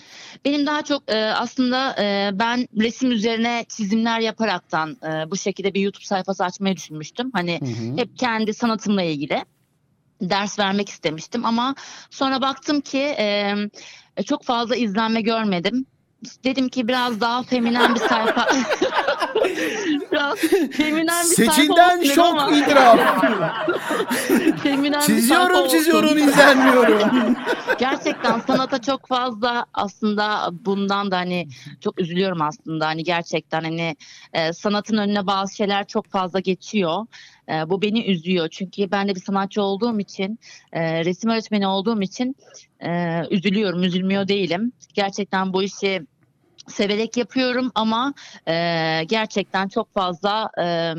Benim 0.44 0.66
daha 0.66 0.82
çok 0.82 1.02
e, 1.08 1.16
aslında 1.16 2.02
e, 2.02 2.30
ben 2.38 2.68
resim 2.78 3.10
üzerine 3.10 3.64
çizimler 3.68 4.20
yaparaktan 4.20 4.90
e, 4.90 5.30
bu 5.30 5.36
şekilde 5.36 5.74
bir 5.74 5.80
YouTube 5.80 6.04
sayfası 6.04 6.44
açmayı 6.44 6.76
düşünmüştüm. 6.76 7.30
Hani 7.32 7.60
Hı 7.60 7.64
hı. 7.64 7.96
hep 7.96 8.18
kendi 8.18 8.54
sanatımla 8.54 9.02
ilgili 9.02 9.44
ders 10.22 10.58
vermek 10.58 10.88
istemiştim 10.88 11.44
ama 11.44 11.74
sonra 12.10 12.42
baktım 12.42 12.80
ki 12.80 12.98
e, 12.98 13.54
çok 14.26 14.44
fazla 14.44 14.76
izlenme 14.76 15.20
görmedim. 15.20 15.86
Dedim 16.44 16.68
ki 16.68 16.88
biraz 16.88 17.20
daha 17.20 17.42
feminen 17.42 17.94
bir 17.94 18.00
sayfa. 18.00 18.48
biraz 20.12 20.38
feminen 20.72 21.25
bir 21.30 21.34
sayfa 21.34 21.52
Seçilden 21.52 21.98
olsun 21.98 22.14
şok 22.14 22.26
ama 22.26 22.56
itiraf. 22.56 22.98
feminen 24.62 24.92
bir 24.92 24.92
sayfa 24.92 25.06
çiziyorum 25.06 25.56
olsun. 25.56 25.78
çiziyorum 25.78 26.18
izlenmiyorum. 26.18 27.37
gerçekten 27.78 28.40
sanata 28.40 28.82
çok 28.82 29.06
fazla 29.08 29.66
aslında 29.75 30.50
bundan 30.52 31.10
da 31.10 31.16
hani 31.16 31.48
çok 31.80 32.00
üzülüyorum 32.00 32.42
aslında 32.42 32.87
hani 32.87 33.04
gerçekten 33.04 33.64
hani 33.64 33.96
e, 34.32 34.52
sanatın 34.52 34.96
önüne 34.96 35.26
bazı 35.26 35.56
şeyler 35.56 35.87
çok 35.87 36.06
fazla 36.10 36.40
geçiyor. 36.40 37.06
E, 37.48 37.70
bu 37.70 37.82
beni 37.82 38.04
üzüyor 38.04 38.48
çünkü 38.48 38.90
ben 38.90 39.08
de 39.08 39.14
bir 39.14 39.20
sanatçı 39.20 39.62
olduğum 39.62 40.00
için 40.00 40.38
e, 40.72 41.04
resim 41.04 41.30
öğretmeni 41.30 41.66
olduğum 41.66 42.02
için 42.02 42.36
e, 42.80 43.22
üzülüyorum 43.30 43.82
üzülmüyor 43.82 44.28
değilim. 44.28 44.72
Gerçekten 44.94 45.52
bu 45.52 45.62
işi 45.62 46.06
severek 46.66 47.16
yapıyorum 47.16 47.70
ama 47.74 48.14
e, 48.48 48.52
gerçekten 49.04 49.68
çok 49.68 49.94
fazla 49.94 50.50
e, 50.60 50.94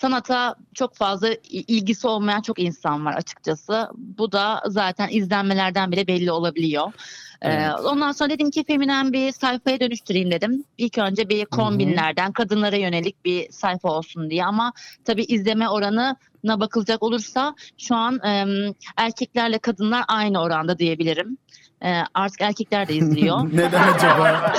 sanata 0.00 0.54
çok 0.74 0.94
fazla 0.94 1.28
ilgisi 1.50 2.06
olmayan 2.06 2.42
çok 2.42 2.58
insan 2.58 3.04
var 3.04 3.14
açıkçası. 3.14 3.88
Bu 3.94 4.32
da 4.32 4.62
zaten 4.66 5.08
izlenmelerden 5.10 5.92
bile 5.92 6.06
belli 6.06 6.32
olabiliyor. 6.32 6.92
Ee, 7.42 7.50
Evet. 7.52 7.80
ondan 7.84 8.12
sonra 8.12 8.30
dedim 8.30 8.50
ki 8.50 8.64
feminen 8.64 9.12
bir 9.12 9.32
sayfaya 9.32 9.80
dönüştüreyim 9.80 10.30
dedim. 10.30 10.64
İlk 10.78 10.98
önce 10.98 11.28
bir 11.28 11.44
kombinlerden 11.44 12.32
kadınlara 12.32 12.76
yönelik 12.76 13.24
bir 13.24 13.50
sayfa 13.50 13.88
olsun 13.88 14.30
diye 14.30 14.44
ama 14.44 14.72
tabii 15.04 15.24
izleme 15.24 15.68
oranına 15.68 16.16
bakılacak 16.60 17.02
olursa 17.02 17.54
şu 17.78 17.94
an 17.94 18.20
em, 18.24 18.74
erkeklerle 18.96 19.58
kadınlar 19.58 20.04
aynı 20.08 20.42
oranda 20.42 20.78
diyebilirim. 20.78 21.38
Ee, 21.84 22.02
artık 22.14 22.40
erkekler 22.40 22.88
de 22.88 22.94
izliyor. 22.94 23.40
Neden 23.52 23.82
acaba? 23.92 24.52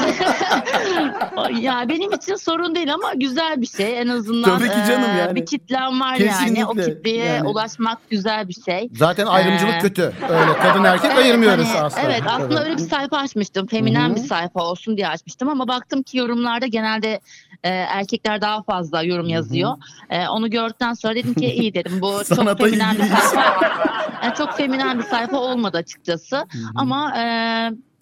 ya 1.60 1.86
benim 1.90 2.12
için 2.12 2.36
sorun 2.36 2.76
değil 2.76 2.94
ama 2.94 3.14
güzel 3.14 3.62
bir 3.62 3.68
şey. 3.68 4.02
En 4.02 4.08
azından 4.08 4.58
Tabii 4.58 4.70
ki 4.70 4.88
canım 4.88 5.10
e, 5.10 5.18
yani. 5.20 5.36
bir 5.36 5.46
kitlem 5.46 6.00
var 6.00 6.16
yani. 6.16 6.66
O 6.66 6.70
Kesinlikle. 6.74 6.96
kitleye 6.96 7.26
Yani. 7.26 7.48
ulaşmak 7.48 8.10
güzel 8.10 8.48
bir 8.48 8.54
şey. 8.66 8.90
Zaten 8.96 9.26
ayrımcılık 9.26 9.76
Ee, 9.76 9.80
kötü. 9.80 10.02
Öyle 10.30 10.58
kadın 10.62 10.84
erkek 10.84 11.12
Evet, 11.14 11.24
ayırmıyoruz 11.24 11.68
hani, 11.68 11.82
aslında. 11.82 12.04
Evet 12.08 12.22
aslında 12.28 12.64
öyle 12.64 12.74
bir 12.74 12.82
sayfa 12.82 13.18
açmıştım. 13.18 13.68
Feminen 13.68 14.10
Hı 14.10 14.12
hı. 14.12 14.16
bir 14.16 14.22
sayfa 14.22 14.64
olsun 14.64 14.98
diye 14.98 15.08
açmıştım 15.08 15.50
ama 15.50 15.68
baktım 15.68 16.04
ki 16.04 16.18
yorumlarda 16.18 16.66
genelde 16.68 17.20
e, 17.64 17.70
erkekler 17.70 18.42
daha 18.42 18.64
fazla 18.64 19.04
yorum 19.04 19.28
yazıyor. 19.28 19.72
E, 20.10 20.28
onu 20.28 20.50
gördükten 20.50 20.94
sonra 20.94 21.16
dedim 21.16 21.34
ki 21.34 21.46
iyi 21.46 21.74
dedim 21.74 22.02
bu 22.02 22.22
çok 22.36 22.58
feminen 22.60 22.96
bir 22.98 23.04
sayfa. 23.04 23.96
Yani 24.24 24.36
çok 24.38 24.58
feminen 24.58 25.00
bir 25.00 25.04
sayfa 25.04 25.38
olmadı 25.38 25.78
açıkçası. 25.78 26.46
Ama 26.76 27.15
e, 27.16 27.22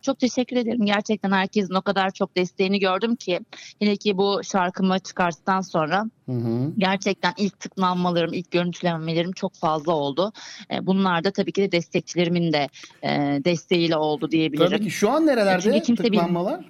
çok 0.01 0.20
teşekkür 0.20 0.55
ederim. 0.58 0.86
Gerçekten 0.86 1.32
herkesin 1.32 1.74
o 1.74 1.82
kadar 1.82 2.12
çok 2.12 2.38
desteğini 2.38 2.79
gördüm 2.79 3.15
ki. 3.15 3.39
Hele 3.79 3.96
ki 3.96 4.17
bu 4.17 4.41
şarkımı 4.51 5.00
çıkarttıktan 5.00 5.62
sonra 5.62 6.03
Hı 6.25 6.32
hı. 6.32 6.72
gerçekten 6.77 7.34
ilk 7.38 7.60
tıklanmalarım, 7.60 8.34
ilk 8.34 8.51
görüntülemelerim 8.51 9.32
çok 9.32 9.55
fazla 9.55 9.93
oldu. 9.93 10.32
E, 10.72 10.86
bunlar 10.86 11.24
da 11.24 11.32
tabii 11.32 11.51
ki 11.51 11.62
de 11.62 11.72
destekçilerimin 11.72 12.53
de 12.53 12.70
e, 13.03 13.10
desteğiyle 13.46 13.98
oldu 13.98 14.32
diyebilirim. 14.32 14.70
Tabii 14.70 14.84
ki 14.84 14.91
şu 14.91 15.10
an 15.10 15.25
nerelerde 15.25 15.82
tıklanmalar? 15.84 16.65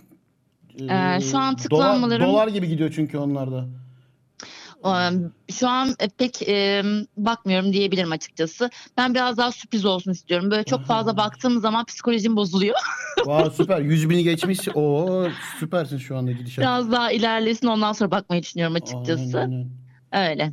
Ee, 0.82 1.22
şu 1.22 1.38
an 1.38 1.54
dolar- 1.54 1.58
tıklanmalarım- 1.58 2.28
Dolar, 2.28 2.48
gibi 2.48 2.68
gidiyor 2.68 2.92
çünkü 2.96 3.18
onlarda. 3.18 3.66
Ee, 4.86 5.12
Şu 5.54 5.68
an 5.68 5.90
e, 6.00 6.08
pek 6.08 6.42
e, 6.50 6.84
bakmıyorum 7.18 7.74
diyebilirim 7.74 8.12
açıkçası. 8.12 8.70
Ben 8.98 9.14
biraz 9.14 9.38
daha 9.38 9.52
sürpriz 9.52 9.86
olsun 9.86 10.12
istiyorum. 10.12 10.52
Böyle 10.52 10.64
çok 10.64 10.86
fazla 10.86 11.18
baktığım 11.18 11.60
zaman 11.60 11.86
psikolojim 11.86 12.36
bozuluyor. 12.36 12.76
Vay 13.26 13.50
süper. 13.50 13.80
100 13.82 14.10
bini 14.10 14.24
geçmiş. 14.24 14.60
Oo 14.74 15.28
süpersin 15.60 15.98
şu 15.98 16.18
anda 16.18 16.32
gidişat. 16.32 16.58
Biraz 16.64 16.92
daha 16.92 17.12
ilerlesin 17.12 17.68
ondan 17.68 17.94
sonra 17.94 18.12
bakmayı 18.12 18.44
düşünüyorum 18.44 18.76
açıkçası. 18.76 19.40
Aynen. 19.40 19.70
Öyle. 20.32 20.44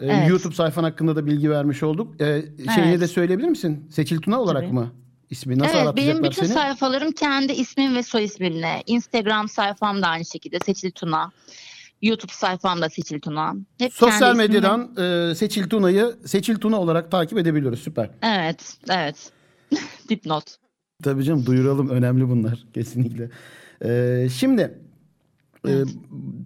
Ee, 0.00 0.06
Evet. 0.06 0.28
YouTube 0.28 0.54
sayfan 0.54 0.84
hakkında 0.84 1.16
da 1.16 1.26
bilgi 1.26 1.50
vermiş 1.50 1.82
olduk. 1.82 2.20
Ee, 2.20 2.42
şeyini 2.74 2.90
Evet. 2.90 3.00
de 3.00 3.08
söyleyebilir 3.08 3.48
misin? 3.48 3.88
Seçil 3.90 4.18
Tuna 4.20 4.40
olarak 4.40 4.62
Tabii. 4.62 4.72
mı? 4.72 4.92
İsmi 5.30 5.58
nasıl 5.58 5.78
evet 5.78 5.96
benim 5.96 6.24
bütün 6.24 6.42
seni? 6.44 6.54
sayfalarım 6.54 7.12
kendi 7.12 7.52
ismim 7.52 7.96
ve 7.96 8.02
soy 8.02 8.24
ismimle. 8.24 8.82
Instagram 8.86 9.48
sayfam 9.48 10.02
da 10.02 10.06
aynı 10.06 10.24
şekilde 10.24 10.58
Seçil 10.58 10.90
Tuna. 10.90 11.32
YouTube 12.02 12.32
sayfam 12.32 12.80
da 12.80 12.88
Seçil 12.90 13.20
Tuna. 13.20 13.54
Hep 13.78 13.92
Sosyal 13.92 14.36
medyadan 14.36 14.96
e, 15.30 15.34
Seçil 15.34 15.68
Tuna'yı 15.68 16.14
Seçil 16.26 16.56
Tuna 16.56 16.80
olarak 16.80 17.10
takip 17.10 17.38
edebiliyoruz. 17.38 17.80
Süper. 17.80 18.10
Evet, 18.22 18.76
evet. 18.90 19.30
Dipnot. 20.08 20.44
Tabii 21.02 21.24
canım 21.24 21.46
duyuralım. 21.46 21.88
Önemli 21.88 22.28
bunlar. 22.28 22.64
Kesinlikle. 22.74 23.30
Ee, 23.84 24.28
şimdi 24.34 24.62
e, 24.62 25.70
Evet. 25.70 25.88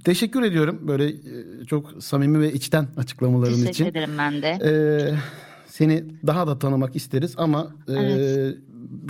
teşekkür 0.05 0.43
ediyorum. 0.43 0.89
Böyle 0.89 1.09
e, 1.09 1.65
çok 1.67 2.03
samimi 2.05 2.41
ve 2.41 2.53
içten 2.53 2.89
açıklamaların 2.97 3.53
Teşekkür 3.55 3.71
için. 3.71 3.85
ederim 3.85 4.11
ben 4.19 4.43
de. 4.43 4.49
Ee, 4.65 5.15
seni 5.67 6.05
daha 6.27 6.47
da 6.47 6.59
tanımak 6.59 6.97
isteriz 6.97 7.35
ama 7.37 7.75
e, 7.89 7.93
Evet. 7.93 8.57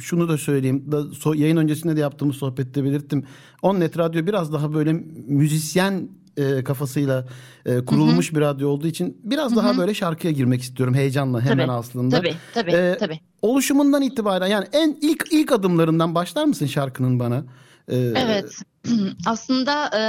şunu 0.01 0.29
da 0.29 0.39
söyleyeyim. 0.39 0.93
Da, 0.93 0.97
so- 1.01 1.37
yayın 1.37 1.57
öncesinde 1.57 1.97
de 1.97 2.01
yaptığımız 2.01 2.37
sohbette 2.37 2.85
belirttim. 2.85 3.25
Onnet 3.63 3.99
Radyo 3.99 4.27
biraz 4.27 4.53
daha 4.53 4.75
böyle 4.75 4.93
müzisyen 5.29 6.09
e, 6.37 6.65
kafasıyla 6.65 7.25
e, 7.67 7.85
kurulmuş 7.85 8.35
bir 8.35 8.41
radyo 8.41 8.69
olduğu 8.69 8.87
için 8.87 9.21
biraz 9.25 9.57
daha 9.57 9.77
böyle 9.79 9.95
şarkıya 9.95 10.33
girmek 10.33 10.63
istiyorum 10.63 10.95
heyecanla 10.95 11.41
hemen 11.41 11.67
Tabii, 11.67 11.73
aslında. 11.79 12.17
Tabii, 12.17 12.35
tabii, 12.55 12.71
Ee, 12.73 12.97
tabii. 13.01 13.21
Oluşumundan 13.43 14.03
itibaren 14.03 14.47
yani 14.47 14.67
en 14.73 14.99
ilk 15.03 15.25
ilk 15.31 15.53
adımlarından 15.53 16.15
başlar 16.15 16.45
mısın 16.45 16.67
şarkının 16.67 17.19
bana? 17.21 17.45
Ee, 17.89 17.97
Evet. 17.97 18.53
Aslında 19.27 19.91
e, 19.99 20.03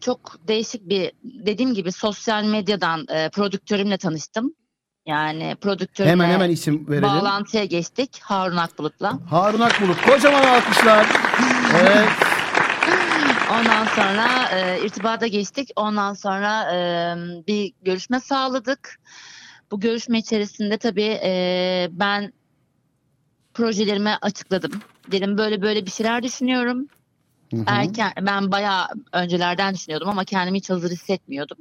çok 0.00 0.38
değişik 0.48 0.88
bir 0.88 1.12
dediğim 1.24 1.74
gibi 1.74 1.92
sosyal 1.92 2.44
medyadan 2.44 3.06
e, 3.08 3.28
prodüktörümle 3.30 3.96
tanıştım. 3.96 4.54
Yani 5.06 5.56
prodüktörümle 5.60 6.12
Hemen 6.12 6.28
hemen 6.30 6.50
isim 6.50 6.88
verelim. 6.88 7.08
bağlantıya 7.08 7.64
geçtik 7.64 8.20
Harun 8.22 8.56
Akbulut'la. 8.56 9.18
Harun 9.30 9.60
Akbulut. 9.60 9.96
Kocaman 10.06 10.42
alkışlar. 10.44 11.06
Evet. 11.80 12.08
Ondan 13.60 13.86
sonra 13.86 14.48
e, 14.58 14.84
irtibata 14.84 15.26
geçtik. 15.26 15.70
Ondan 15.76 16.14
sonra 16.14 16.72
e, 16.74 16.78
bir 17.46 17.72
görüşme 17.82 18.20
sağladık. 18.20 19.00
Bu 19.70 19.80
görüşme 19.80 20.18
içerisinde 20.18 20.78
tabii 20.78 21.20
e, 21.24 21.88
ben 21.90 22.32
projelerimi 23.54 24.16
açıkladım. 24.22 24.72
Dedim 25.10 25.38
böyle 25.38 25.62
böyle 25.62 25.86
bir 25.86 25.90
şeyler 25.90 26.22
düşünüyorum. 26.22 26.88
Hı 27.50 27.56
hı. 27.56 27.64
Erken 27.66 28.12
ben 28.20 28.52
bayağı 28.52 28.88
öncelerden 29.12 29.74
düşünüyordum 29.74 30.08
ama 30.08 30.24
kendimi 30.24 30.58
hiç 30.58 30.70
hazır 30.70 30.90
hissetmiyordum. 30.90 31.58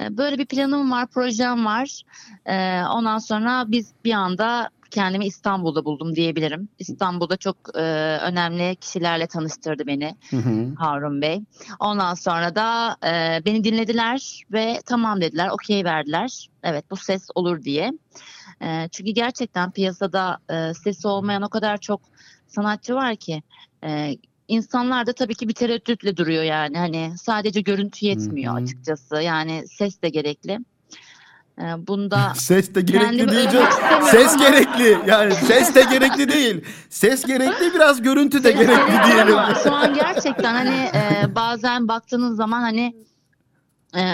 Ee, 0.00 0.16
Böyle 0.16 0.38
bir 0.38 0.46
planım 0.46 0.90
var, 0.90 1.06
projem 1.06 1.64
var. 1.64 2.02
Ee, 2.46 2.82
Ondan 2.82 3.18
sonra 3.18 3.64
biz 3.68 3.92
bir 4.04 4.12
anda 4.12 4.70
kendimi 4.94 5.26
İstanbul'da 5.26 5.84
buldum 5.84 6.16
diyebilirim. 6.16 6.68
İstanbul'da 6.78 7.36
çok 7.36 7.56
e, 7.74 7.80
önemli 8.22 8.76
kişilerle 8.76 9.26
tanıştırdı 9.26 9.86
beni 9.86 10.16
Hı 10.30 10.36
hı. 10.36 10.74
Harun 10.78 11.22
Bey. 11.22 11.42
Ondan 11.80 12.14
sonra 12.14 12.54
da 12.54 12.96
e, 13.04 13.44
beni 13.44 13.64
dinlediler 13.64 14.42
ve 14.52 14.80
tamam 14.86 15.20
dediler, 15.20 15.48
okey 15.48 15.84
verdiler. 15.84 16.48
Evet 16.62 16.90
bu 16.90 16.96
ses 16.96 17.26
olur 17.34 17.62
diye. 17.62 17.92
E, 18.62 18.88
çünkü 18.92 19.10
gerçekten 19.10 19.70
piyasada 19.70 20.38
e, 20.50 20.74
sesi 20.74 21.08
olmayan 21.08 21.42
o 21.42 21.48
kadar 21.48 21.76
çok 21.76 22.00
sanatçı 22.46 22.94
var 22.94 23.16
ki. 23.16 23.42
E, 23.84 24.16
insanlar 24.48 25.06
da 25.06 25.12
tabii 25.12 25.34
ki 25.34 25.48
bir 25.48 25.54
tereddütle 25.54 26.16
duruyor 26.16 26.42
yani. 26.42 26.78
Hani 26.78 27.12
sadece 27.18 27.60
görüntü 27.60 28.06
yetmiyor 28.06 28.62
açıkçası. 28.62 29.16
Yani 29.16 29.64
ses 29.68 30.02
de 30.02 30.08
gerekli. 30.08 30.58
E, 31.60 31.86
bunda 31.86 32.32
Ses 32.36 32.74
de 32.74 32.80
gerekli 32.80 33.16
istemiyorum 33.16 33.68
Ses 34.10 34.34
ama- 34.34 34.48
gerekli. 34.48 34.98
Yani 35.10 35.34
ses 35.34 35.74
de 35.74 35.82
gerekli 35.82 36.28
değil. 36.28 36.64
Ses 36.90 37.24
gerekli 37.26 37.74
biraz 37.74 38.02
görüntü 38.02 38.44
de 38.44 38.52
gerekli 38.52 39.12
diyelim. 39.12 39.36
Şu 39.62 39.72
an 39.74 39.94
gerçekten 39.94 40.54
hani 40.54 40.90
e, 40.94 41.34
bazen 41.34 41.88
baktığınız 41.88 42.36
zaman 42.36 42.60
hani 42.60 42.94
e, 43.96 44.04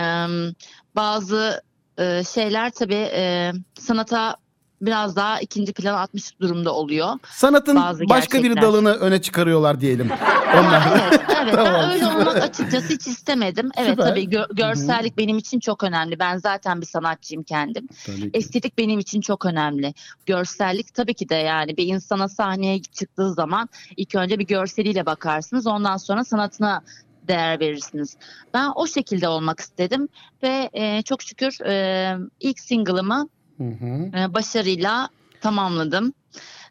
bazı 0.97 1.63
e, 1.99 2.25
şeyler 2.25 2.71
tabii 2.71 3.09
e, 3.15 3.53
sanata 3.79 4.37
biraz 4.83 5.17
daha 5.17 5.41
ikinci 5.41 5.73
plana 5.73 5.99
atmış 6.01 6.41
durumda 6.41 6.75
oluyor. 6.75 7.19
Sanatın 7.31 7.77
Bazı 7.77 8.09
başka 8.09 8.39
bir 8.39 8.43
gerçekler. 8.43 8.63
dalını 8.63 8.91
öne 8.95 9.23
çıkarıyorlar 9.23 9.81
diyelim. 9.81 10.11
Onlar. 10.55 10.83
Evet, 11.11 11.21
evet 11.43 11.55
Tamam, 11.55 11.75
ben 11.75 11.91
öyle 11.91 12.07
olmak 12.07 12.43
açıkçası 12.43 12.89
hiç 12.95 13.07
istemedim. 13.07 13.71
Evet 13.77 13.91
Süper. 13.91 14.09
tabii 14.09 14.25
gö- 14.25 14.55
görsellik 14.57 15.19
benim 15.19 15.39
için 15.39 15.61
çok 15.61 15.83
önemli. 15.85 16.19
Ben 16.19 16.37
zaten 16.37 16.81
bir 16.81 16.87
sanatçıyım 16.87 17.43
kendim. 17.43 17.89
Estetik 18.35 18.79
benim 18.79 18.99
için 18.99 19.21
çok 19.21 19.47
önemli. 19.47 19.95
Görsellik 20.27 20.95
tabii 20.95 21.15
ki 21.15 21.29
de 21.29 21.35
yani 21.35 21.77
bir 21.77 21.87
insana 21.87 22.29
sahneye 22.29 22.83
çıktığı 22.83 23.33
zaman 23.33 23.69
ilk 23.97 24.15
önce 24.15 24.39
bir 24.39 24.47
görseliyle 24.47 25.07
bakarsınız. 25.07 25.67
Ondan 25.67 25.97
sonra 25.97 26.25
sanatına 26.25 26.83
değer 27.29 27.61
verirsiniz. 27.61 28.17
Ben 28.55 28.71
o 28.75 28.87
şekilde 28.87 29.29
olmak 29.29 29.61
istedim 29.61 30.09
ve 30.43 30.71
e, 30.73 31.03
çok 31.03 31.23
şükür 31.23 31.61
e, 31.67 32.17
ilk 32.41 32.61
single'ımı 32.61 33.29
Hı 33.61 33.65
hı. 33.65 34.19
e, 34.21 34.35
başarıyla 34.35 35.09
tamamladım. 35.41 36.13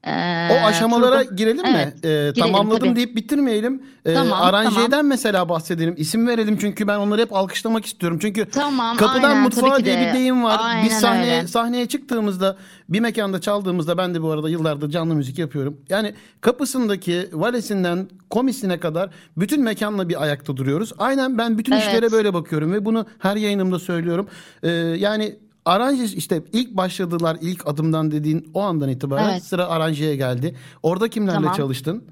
E, 0.04 0.12
O 0.52 0.66
aşamalara 0.66 1.22
turda- 1.24 1.36
girelim 1.36 1.62
mi? 1.72 1.94
Evet, 2.04 2.06
Ee, 2.38 2.40
tamamladım 2.42 2.80
tabii. 2.88 2.96
deyip 2.96 3.16
bitirmeyelim. 3.16 3.84
Ee, 4.06 4.14
Tamam, 4.14 4.42
aranjeden 4.42 4.90
tamam. 4.90 5.08
mesela 5.08 5.50
bahsedelim. 5.50 5.94
İsim 5.98 6.28
verelim 6.28 6.58
çünkü 6.62 6.88
ben 6.88 6.98
onları 6.98 7.22
hep 7.22 7.34
alkışlamak 7.34 7.86
istiyorum. 7.86 8.20
Çünkü 8.22 8.46
Tamam, 8.46 8.98
kapıdan 8.98 9.30
aynen, 9.30 9.44
mutfağa 9.44 9.86
diye 9.86 9.98
de. 10.00 10.08
bir 10.08 10.14
deyim 10.14 10.44
var. 10.44 10.60
Aynen 10.64 10.86
Biz 10.86 10.94
sahneye 10.94 11.38
öyle. 11.38 11.48
sahneye 11.48 11.86
çıktığımızda 11.88 12.58
bir 12.90 13.00
mekanda 13.00 13.42
çaldığımızda 13.42 13.98
ben 13.98 14.16
de 14.16 14.22
bu 14.22 14.32
arada 14.32 14.50
yıllardır 14.50 14.90
canlı 14.90 15.16
müzik 15.16 15.40
yapıyorum. 15.40 15.78
Yani 15.90 16.14
kapısındaki 16.42 17.30
valesinden 17.34 18.08
komisine 18.30 18.80
kadar 18.80 19.10
bütün 19.38 19.64
mekanla 19.64 20.10
bir 20.10 20.24
ayakta 20.24 20.58
duruyoruz. 20.58 20.94
Aynen 20.98 21.38
ben 21.38 21.58
bütün 21.58 21.72
Evet. 21.74 21.84
işlere 21.88 22.12
böyle 22.12 22.34
bakıyorum 22.34 22.74
ve 22.74 22.86
bunu 22.86 23.06
her 23.20 23.36
yayınımda 23.36 23.80
söylüyorum. 23.80 24.28
Ee, 24.64 24.70
yani 24.70 25.36
Aranje 25.66 26.04
işte 26.04 26.44
ilk 26.54 26.78
başladılar 26.78 27.38
ilk 27.42 27.68
adımdan 27.68 28.12
dediğin 28.12 28.52
o 28.54 28.62
andan 28.62 28.90
itibaren 28.90 29.30
Evet. 29.30 29.44
sıra 29.44 29.68
aranjeye 29.68 30.16
geldi. 30.16 30.56
Orada 30.84 31.10
kimlerle 31.10 31.36
Tamam. 31.36 31.56
çalıştın? 31.56 32.04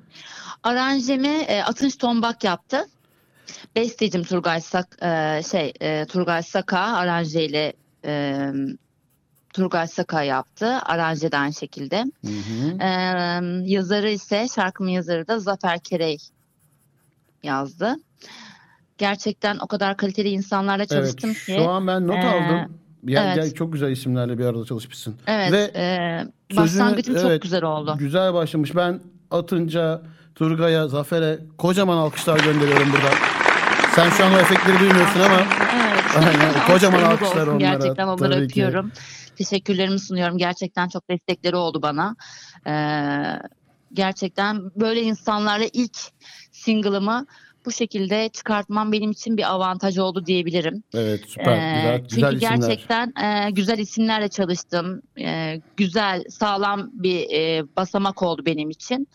Aranjemi 0.63 1.27
e, 1.27 1.61
Atınç 1.61 1.97
Tombak 1.97 2.43
yaptı. 2.43 2.85
Bestecim 3.75 4.23
Turgay 4.23 4.61
Sak 4.61 4.97
e, 5.03 5.41
şey 5.51 5.73
e, 5.81 6.05
Turgay 6.05 6.43
Saka 6.43 6.79
aranjeyle 6.79 7.73
e, 8.05 8.47
Turgay 9.53 9.87
Saka 9.87 10.23
yaptı. 10.23 10.65
Aranje 10.65 11.31
de 11.31 11.37
aynı 11.37 11.53
şekilde. 11.53 12.05
Hı 12.25 12.31
hı. 12.31 12.83
E, 12.83 12.89
yazarı 13.71 14.09
ise 14.09 14.47
şarkımın 14.55 14.89
yazarı 14.89 15.27
da 15.27 15.39
Zafer 15.39 15.79
Kerey 15.79 16.17
yazdı. 17.43 17.95
Gerçekten 18.97 19.57
o 19.57 19.67
kadar 19.67 19.97
kaliteli 19.97 20.29
insanlarla 20.29 20.85
çalıştım 20.85 21.29
evet, 21.29 21.45
ki. 21.45 21.53
Şu 21.53 21.69
an 21.69 21.87
ben 21.87 22.07
not 22.07 22.15
Ee, 22.23 22.27
aldım. 22.27 22.77
Ya, 23.07 23.33
evet. 23.33 23.55
çok 23.55 23.73
güzel 23.73 23.91
isimlerle 23.91 24.37
bir 24.37 24.45
arada 24.45 24.65
çalışmışsın. 24.65 25.15
Evet. 25.27 25.51
Ve 25.51 25.71
e, 25.75 26.19
sözünü- 26.51 26.63
başlangıcım 26.63 27.15
evet, 27.17 27.31
çok 27.31 27.41
güzel 27.41 27.63
oldu. 27.63 27.95
Güzel 27.99 28.33
başlamış. 28.33 28.75
Ben 28.75 28.99
Atınca, 29.31 30.01
Turgay'a, 30.35 30.87
Zafer'e 30.87 31.39
kocaman 31.57 31.97
alkışlar 31.97 32.39
gönderiyorum 32.39 32.91
buradan. 32.93 33.13
Sen 33.95 34.09
şu 34.09 34.25
an 34.25 34.33
o 34.33 34.37
efektleri 34.37 34.79
duymuyorsun 34.79 35.19
ama 35.19 35.39
Evet. 35.75 35.97
Aynen, 36.17 36.67
kocaman 36.67 37.03
alkışlar 37.03 37.47
onlara. 37.47 37.57
Gerçekten 37.57 38.07
onları 38.07 38.33
Tabii 38.33 38.47
ki. 38.47 38.51
öpüyorum. 38.63 38.91
Teşekkürlerimi 39.37 39.99
sunuyorum. 39.99 40.37
Gerçekten 40.37 40.89
çok 40.89 41.09
destekleri 41.09 41.55
oldu 41.55 41.81
bana. 41.81 42.15
Ee, 42.67 42.73
gerçekten 43.93 44.61
böyle 44.75 45.01
insanlarla 45.01 45.65
ilk 45.73 45.97
single'ımı 46.51 47.25
bu 47.67 47.71
şekilde 47.71 48.29
çıkartmam 48.29 48.91
benim 48.91 49.11
için 49.11 49.37
bir 49.37 49.51
avantaj 49.51 49.97
oldu 49.97 50.25
diyebilirim. 50.25 50.83
evet 50.93 51.21
süper 51.27 51.57
Ee, 51.57 51.75
güzel 51.75 51.97
çünkü 51.99 52.15
güzel 52.15 52.33
isimler. 52.35 52.67
gerçekten 52.67 53.13
e, 53.23 53.51
güzel 53.51 53.77
isimlerle 53.79 54.27
çalıştım. 54.29 55.01
E, 55.19 55.61
güzel, 55.77 56.23
sağlam 56.29 56.89
bir 56.93 57.29
e, 57.33 57.63
basamak 57.77 58.23
oldu 58.23 58.43
benim 58.45 58.69
için. 58.69 59.07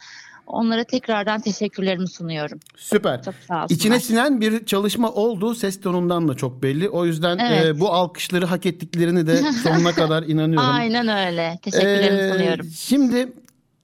Onlara 0.46 0.84
tekrardan 0.84 1.40
teşekkürlerimi 1.40 2.08
sunuyorum. 2.08 2.60
Süper. 2.76 3.22
Çok 3.22 3.34
sağ 3.34 3.54
olsunlar. 3.54 3.70
İçine 3.70 4.00
sinen 4.00 4.40
bir 4.40 4.66
çalışma 4.66 5.10
oldu. 5.12 5.54
Ses 5.54 5.80
tonundan 5.80 6.28
da 6.28 6.34
çok 6.34 6.62
belli. 6.62 6.88
O 6.88 7.04
yüzden 7.06 7.38
Evet. 7.38 7.66
e, 7.66 7.80
bu 7.80 7.88
alkışları 7.92 8.46
hak 8.46 8.66
ettiklerini 8.66 9.26
de 9.26 9.36
sonuna 9.62 9.92
kadar 9.94 10.22
inanıyorum. 10.22 10.70
Aynen 10.70 11.08
öyle. 11.08 11.58
Teşekkürlerimi 11.62 12.20
Ee, 12.20 12.32
sunuyorum. 12.32 12.66
Şimdi 12.76 13.32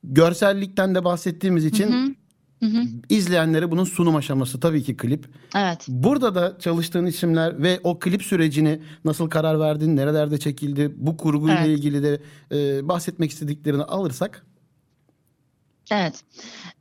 görsellikten 0.05 0.95
de 0.95 1.05
bahsettiğimiz 1.05 1.65
için 1.65 1.93
Hı 1.93 1.97
hı. 2.07 2.15
Hı 2.61 2.67
hı. 2.67 2.83
izleyenlere 3.09 3.71
bunun 3.71 3.85
sunum 3.85 4.17
aşaması 4.17 4.61
tabii 4.61 4.83
ki 4.83 4.97
klip. 4.97 5.27
Evet. 5.57 5.85
Burada 5.89 6.35
da 6.35 6.59
çalıştığın 6.59 7.07
isimler 7.07 7.63
ve 7.63 7.81
o 7.85 7.99
klip 7.99 8.23
sürecini 8.23 8.81
nasıl 9.05 9.31
karar 9.31 9.61
verdin, 9.61 9.97
nerelerde 9.97 10.39
çekildi, 10.39 10.93
bu 10.97 11.17
kurguyla 11.17 11.57
Evet. 11.61 11.69
ilgili 11.79 12.03
de 12.03 12.21
e, 12.53 12.89
bahsetmek 12.89 13.31
istediklerini 13.31 13.83
alırsak. 13.83 14.47
Evet. 15.93 16.21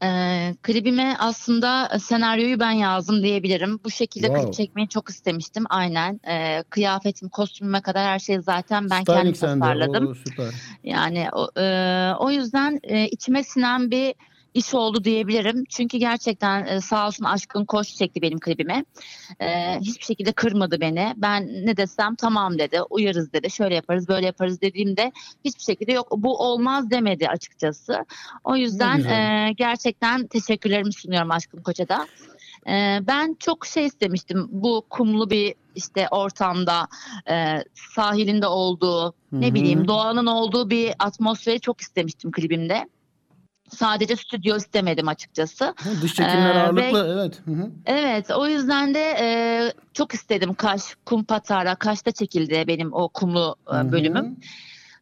Ee, 0.03 0.55
klibime 0.63 1.15
aslında 1.19 1.99
senaryoyu 1.99 2.59
ben 2.59 2.71
yazdım 2.71 3.23
diyebilirim. 3.23 3.79
Bu 3.85 3.91
şekilde 3.91 4.27
Wow. 4.27 4.43
klip 4.45 4.53
çekmeyi 4.53 4.89
çok 4.89 5.09
istemiştim. 5.09 5.63
Aynen. 5.69 6.19
Ee, 6.27 6.63
kıyafetim, 6.69 7.29
kostümüme 7.29 7.81
kadar 7.81 8.05
her 8.05 8.19
şeyi 8.19 8.41
zaten 8.41 8.89
ben 8.89 9.01
Styling 9.01 9.19
kendim 9.19 9.33
tasarladım. 9.33 10.07
Oo, 10.07 10.15
süper. 10.15 10.53
Yani 10.83 11.27
o, 11.33 11.61
e, 11.61 12.11
o 12.19 12.31
yüzden 12.31 12.79
e, 12.83 13.07
içime 13.07 13.43
sinen 13.43 13.91
bir 13.91 14.13
iş 14.57 14.73
oldu 14.73 15.03
diyebilirim. 15.03 15.63
Çünkü 15.69 15.97
gerçekten 15.97 16.65
e, 16.65 16.81
sağ 16.81 17.07
olsun 17.07 17.23
Aşkın 17.23 17.65
Koç 17.65 17.87
çekti 17.87 18.21
benim 18.21 18.39
klibime. 18.39 18.85
E, 19.39 19.79
hiçbir 19.79 20.05
şekilde 20.05 20.31
kırmadı 20.31 20.81
beni. 20.81 21.13
Ben 21.17 21.65
ne 21.65 21.77
desem 21.77 22.15
tamam 22.15 22.59
dedi, 22.59 22.81
uyarız 22.89 23.33
dedi, 23.33 23.51
şöyle 23.51 23.75
yaparız, 23.75 24.07
böyle 24.07 24.25
yaparız 24.25 24.61
dediğimde 24.61 25.11
hiçbir 25.45 25.63
şekilde 25.63 25.91
yok 25.91 26.07
bu 26.17 26.37
olmaz 26.37 26.89
demedi 26.89 27.27
açıkçası. 27.27 28.05
O 28.43 28.55
yüzden 28.55 28.99
e, 28.99 29.53
gerçekten 29.53 30.27
teşekkürlerimi 30.27 30.93
sunuyorum 30.93 31.31
Aşkın 31.31 31.61
Koç'a 31.61 31.89
da. 31.89 32.07
E, 32.67 32.99
ben 33.07 33.35
çok 33.39 33.65
şey 33.65 33.85
istemiştim 33.85 34.47
bu 34.51 34.85
kumlu 34.89 35.29
bir 35.29 35.55
işte 35.75 36.07
ortamda 36.11 36.87
e, 37.29 37.63
sahilinde 37.95 38.47
olduğu 38.47 39.05
Hı 39.07 39.41
ne 39.41 39.53
bileyim 39.53 39.87
doğanın 39.87 40.25
olduğu 40.25 40.69
bir 40.69 40.93
atmosferi 40.99 41.59
çok 41.59 41.81
istemiştim 41.81 42.31
klibimde. 42.31 42.87
Sadece 43.69 44.15
stüdyo 44.15 44.57
istemedim 44.57 45.07
açıkçası. 45.07 45.75
Dış 46.01 46.13
çekimler 46.13 46.55
Ee, 46.55 46.59
ağırlıklı 46.59 47.13
evet. 47.19 47.41
Hı 47.45 47.51
hı. 47.51 47.71
Evet 47.85 48.31
o 48.31 48.47
yüzden 48.47 48.93
de 48.93 49.15
e, 49.19 49.27
çok 49.93 50.13
istedim 50.13 50.53
Kaş, 50.53 50.81
Kum 51.05 51.23
Patara. 51.23 51.75
Kaş'ta 51.75 52.11
çekildi 52.11 52.63
benim 52.67 52.93
o 52.93 53.09
kumlu 53.09 53.55
e, 53.71 53.75
Hı 53.75 53.79
hı. 53.79 53.91
bölümüm. 53.91 54.37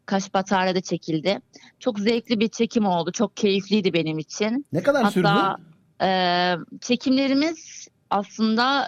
Kaş 0.06 0.30
Patara'da 0.30 0.82
çekildi. 0.82 1.40
Çok 1.80 2.00
zevkli 2.00 2.40
bir 2.40 2.48
çekim 2.48 2.86
oldu. 2.86 3.12
Çok 3.12 3.38
keyifliydi 3.38 3.94
benim 3.94 4.20
için. 4.20 4.66
Ne 4.74 4.84
kadar 4.84 5.12
sürdü? 5.12 5.28
Hatta 5.28 5.58
e, 6.06 6.10
çekimlerimiz 6.82 7.88
aslında 8.10 8.88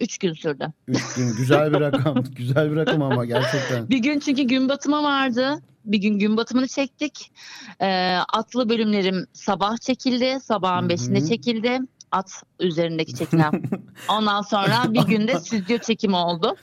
3 0.00 0.18
gün 0.18 0.32
sürdü. 0.32 0.66
Üç 0.88 1.14
gün. 1.16 1.36
Güzel 1.36 1.72
bir 1.72 1.80
rakam. 1.80 2.24
güzel 2.36 2.70
bir 2.70 2.76
rakam 2.76 3.02
ama 3.02 3.24
gerçekten. 3.24 3.88
Bir 3.90 3.98
gün 3.98 4.18
çünkü 4.18 4.42
gün 4.42 4.68
batımı 4.68 5.02
vardı. 5.02 5.58
Bir 5.88 5.98
gün 5.98 6.18
gün 6.18 6.36
batımını 6.36 6.68
çektik. 6.68 7.32
Ee, 7.80 8.16
atlı 8.32 8.68
bölümlerim 8.68 9.26
sabah 9.32 9.76
çekildi. 9.76 10.38
Sabahın 10.42 10.80
Hı 10.80 10.84
hı. 10.84 10.88
beşinde 10.88 11.26
çekildi. 11.26 11.78
At 12.12 12.42
üzerindeki 12.60 13.14
çekilen. 13.14 13.62
Ondan 14.08 14.42
sonra 14.42 14.74
bir 14.88 15.00
günde 15.02 15.40
stüdyo 15.40 15.78
çekimi 15.78 16.16
oldu. 16.16 16.56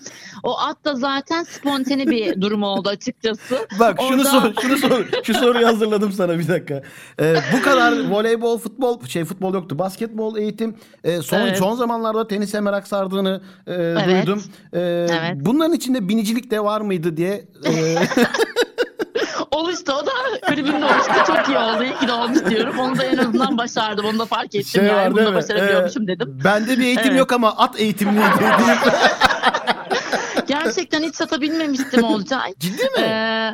O 0.43 0.59
at 0.59 0.85
da 0.85 0.95
zaten 0.95 1.43
spontane 1.43 2.07
bir 2.07 2.41
durum 2.41 2.63
oldu 2.63 2.89
açıkçası. 2.89 3.67
Bak 3.79 3.99
şunu 4.01 4.21
Orada- 4.21 4.29
sor, 4.41 4.53
şunu 4.61 4.77
sor. 4.77 5.05
Şu 5.23 5.33
soruyu 5.33 5.67
hazırladım 5.67 6.11
sana 6.11 6.39
bir 6.39 6.47
dakika. 6.47 6.81
Ee, 7.21 7.35
bu 7.53 7.61
kadar 7.61 8.09
voleybol, 8.09 8.57
futbol, 8.57 9.05
şey 9.05 9.25
futbol 9.25 9.53
yoktu. 9.53 9.79
Basketbol 9.79 10.37
eğitim. 10.37 10.75
Ee, 11.03 11.21
son 11.21 11.39
Evet. 11.39 11.57
son 11.57 11.75
zamanlarda 11.75 12.27
tenise 12.27 12.61
merak 12.61 12.87
sardığını 12.87 13.41
e, 13.67 13.73
Evet. 13.73 14.25
duydum. 14.27 14.43
Ee, 14.73 14.79
Evet. 15.09 15.35
Bunların 15.35 15.73
içinde 15.73 16.07
binicilik 16.09 16.51
de 16.51 16.63
var 16.63 16.81
mıydı 16.81 17.17
diye. 17.17 17.45
e, 17.65 17.71
Oluştu 19.89 19.93
o 19.93 20.05
da 20.05 20.39
klibimde 20.41 20.85
oluştu. 20.85 21.13
Çok 21.27 21.47
iyi 21.49 21.57
oldu. 21.57 21.83
İyi 21.83 21.97
ki 21.99 22.07
de 22.07 22.11
olmuş 22.13 22.39
diyorum. 22.49 22.79
Onu 22.79 22.97
da 22.97 23.03
en 23.03 23.17
azından 23.17 23.57
başardım. 23.57 24.05
Onu 24.05 24.19
da 24.19 24.25
fark 24.25 24.45
ettim. 24.55 24.63
şey 24.63 24.83
yani 24.83 24.95
var 24.97 25.11
bunu 25.11 25.25
da 25.25 25.33
başarabiliyormuşum 25.35 26.03
Ee, 26.03 26.07
dedim. 26.07 26.41
Bende 26.43 26.79
bir 26.79 26.83
eğitim 26.83 27.07
Evet. 27.07 27.19
yok 27.19 27.31
ama 27.33 27.57
at 27.57 27.79
eğitimliydi. 27.79 28.23
Gerçekten 30.47 31.03
hiç 31.03 31.15
satabilmemiştim 31.15 32.03
Olcay. 32.03 32.53
Ciddi 32.59 32.83
mi? 32.83 32.99
Ee, 32.99 33.51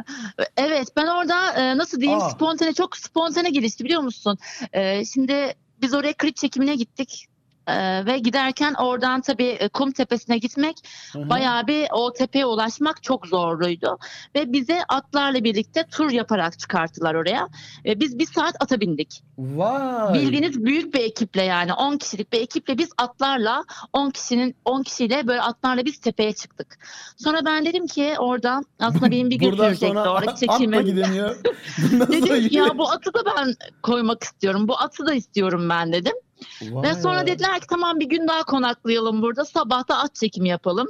evet 0.57 0.87
ben 0.97 1.07
orada 1.07 1.51
e, 1.53 1.77
nasıl 1.77 2.01
diyeyim 2.01 2.21
Aa. 2.21 2.29
spontane 2.29 2.73
çok 2.73 2.97
spontane 2.97 3.49
gelişti 3.49 3.83
biliyor 3.85 4.01
musun? 4.01 4.37
Ee, 4.73 5.05
şimdi 5.05 5.53
biz 5.81 5.93
oraya 5.93 6.13
klip 6.13 6.35
çekimine 6.35 6.75
gittik. 6.75 7.25
Ee, 7.67 8.05
ve 8.05 8.17
giderken 8.17 8.73
oradan 8.73 9.21
tabii 9.21 9.47
e, 9.47 9.69
kum 9.69 9.91
tepesine 9.91 10.37
gitmek 10.37 10.75
bayağı 11.15 11.67
bir 11.67 11.87
o 11.91 12.13
tepeye 12.13 12.45
ulaşmak 12.45 13.03
çok 13.03 13.27
zorluydu. 13.27 13.97
Ve 14.35 14.53
bize 14.53 14.83
atlarla 14.89 15.43
birlikte 15.43 15.83
tur 15.91 16.11
yaparak 16.11 16.59
çıkarttılar 16.59 17.15
oraya. 17.15 17.47
Ve 17.85 17.99
biz 17.99 18.19
bir 18.19 18.25
saat 18.25 18.55
ata 18.59 18.79
bindik. 18.79 19.23
Vay. 19.37 20.13
Bildiğiniz 20.13 20.65
büyük 20.65 20.93
bir 20.93 20.99
ekiple 20.99 21.43
yani 21.43 21.73
10 21.73 21.97
kişilik 21.97 22.33
bir 22.33 22.41
ekiple 22.41 22.77
biz 22.77 22.89
atlarla 22.97 23.63
10 23.93 24.09
kişinin 24.09 24.55
10 24.65 24.83
kişiyle 24.83 25.27
böyle 25.27 25.41
atlarla 25.41 25.85
biz 25.85 25.97
tepeye 25.97 26.33
çıktık. 26.33 26.77
Sonra 27.17 27.45
ben 27.45 27.65
dedim 27.65 27.87
ki 27.87 28.15
oradan 28.19 28.65
aslında 28.79 29.11
benim 29.11 29.29
bir 29.29 29.35
gün 29.39 29.55
sürecekti 29.55 29.87
sonra 29.87 30.13
orada 30.13 30.31
atla 30.31 30.35
çekimim. 30.35 30.85
gidemiyor. 30.85 31.35
Dedim 31.77 32.49
ki 32.49 32.55
ya 32.55 32.77
bu 32.77 32.89
atı 32.89 33.13
da 33.13 33.19
ben 33.37 33.55
koymak 33.83 34.23
istiyorum. 34.23 34.67
Bu 34.67 34.79
atı 34.79 35.05
da 35.05 35.13
istiyorum 35.13 35.69
ben 35.69 35.93
dedim. 35.93 36.15
Vay 36.61 36.83
Ve 36.89 36.95
sonra 36.95 37.17
ya. 37.19 37.27
dediler 37.27 37.59
ki 37.59 37.67
tamam 37.69 37.99
bir 37.99 38.05
gün 38.09 38.27
daha 38.27 38.43
konaklayalım 38.43 39.21
burada. 39.21 39.45
Sabah 39.45 39.87
da 39.87 39.97
at 39.97 40.15
çekimi 40.15 40.49
yapalım. 40.49 40.87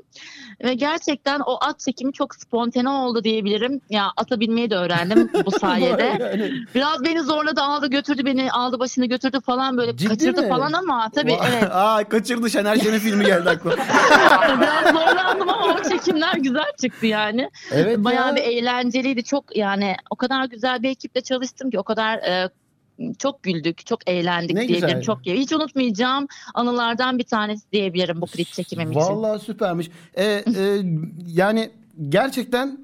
Ve 0.63 0.73
gerçekten 0.73 1.39
o 1.45 1.57
at 1.61 1.79
çekimi 1.79 2.13
çok 2.13 2.35
spontane 2.35 2.89
oldu 2.89 3.23
diyebilirim. 3.23 3.81
Ya 3.89 4.07
ata 4.17 4.39
binmeyi 4.39 4.69
de 4.69 4.75
öğrendim 4.75 5.29
bu 5.45 5.51
sayede. 5.51 6.17
Yani. 6.19 6.51
Biraz 6.75 7.03
beni 7.05 7.21
zorladı 7.21 7.61
aldı 7.61 7.87
götürdü 7.87 8.25
beni 8.25 8.51
aldı 8.51 8.79
başını 8.79 9.05
götürdü 9.05 9.39
falan 9.45 9.77
böyle 9.77 9.97
Ciddi 9.97 10.09
kaçırdı 10.09 10.41
mi? 10.41 10.49
falan 10.49 10.73
ama 10.73 11.09
tabii 11.15 11.31
Vay- 11.31 11.47
evet. 11.49 11.63
Aa 11.71 12.03
kaçırdı 12.09 12.49
Şener 12.49 12.75
Şen'in 12.77 12.99
filmi 12.99 13.25
geldi 13.25 13.49
aklıma. 13.49 13.75
Biraz 14.61 14.93
zorlandım 14.93 15.49
ama 15.49 15.73
o 15.75 15.89
çekimler 15.89 16.33
güzel 16.35 16.71
çıktı 16.81 17.05
yani. 17.05 17.49
Evet 17.71 17.97
Bayağı 17.97 18.27
ya. 18.29 18.35
bir 18.35 18.41
eğlenceliydi. 18.41 19.23
Çok 19.23 19.57
yani 19.57 19.95
o 20.09 20.15
kadar 20.15 20.45
güzel 20.45 20.83
bir 20.83 20.89
ekiple 20.89 21.21
çalıştım 21.21 21.71
ki 21.71 21.79
o 21.79 21.83
kadar 21.83 22.17
e, 22.17 22.49
çok 23.19 23.43
güldük, 23.43 23.85
çok 23.85 24.09
eğlendik 24.09 24.55
Ne 24.55 24.67
diyebilirim. 24.67 24.87
güzel. 24.87 25.01
Çok. 25.01 25.25
Hiç 25.25 25.53
unutmayacağım 25.53 26.27
anılardan 26.53 27.17
bir 27.19 27.23
tanesi 27.23 27.71
diyebilirim 27.71 28.21
bu 28.21 28.25
klip 28.25 28.47
çekimim 28.47 28.91
için. 28.91 29.01
Vallahi 29.01 29.39
süpermiş. 29.39 29.89
Ee, 30.15 30.23
e, 30.25 30.43
yani 31.27 31.69
gerçekten 32.09 32.77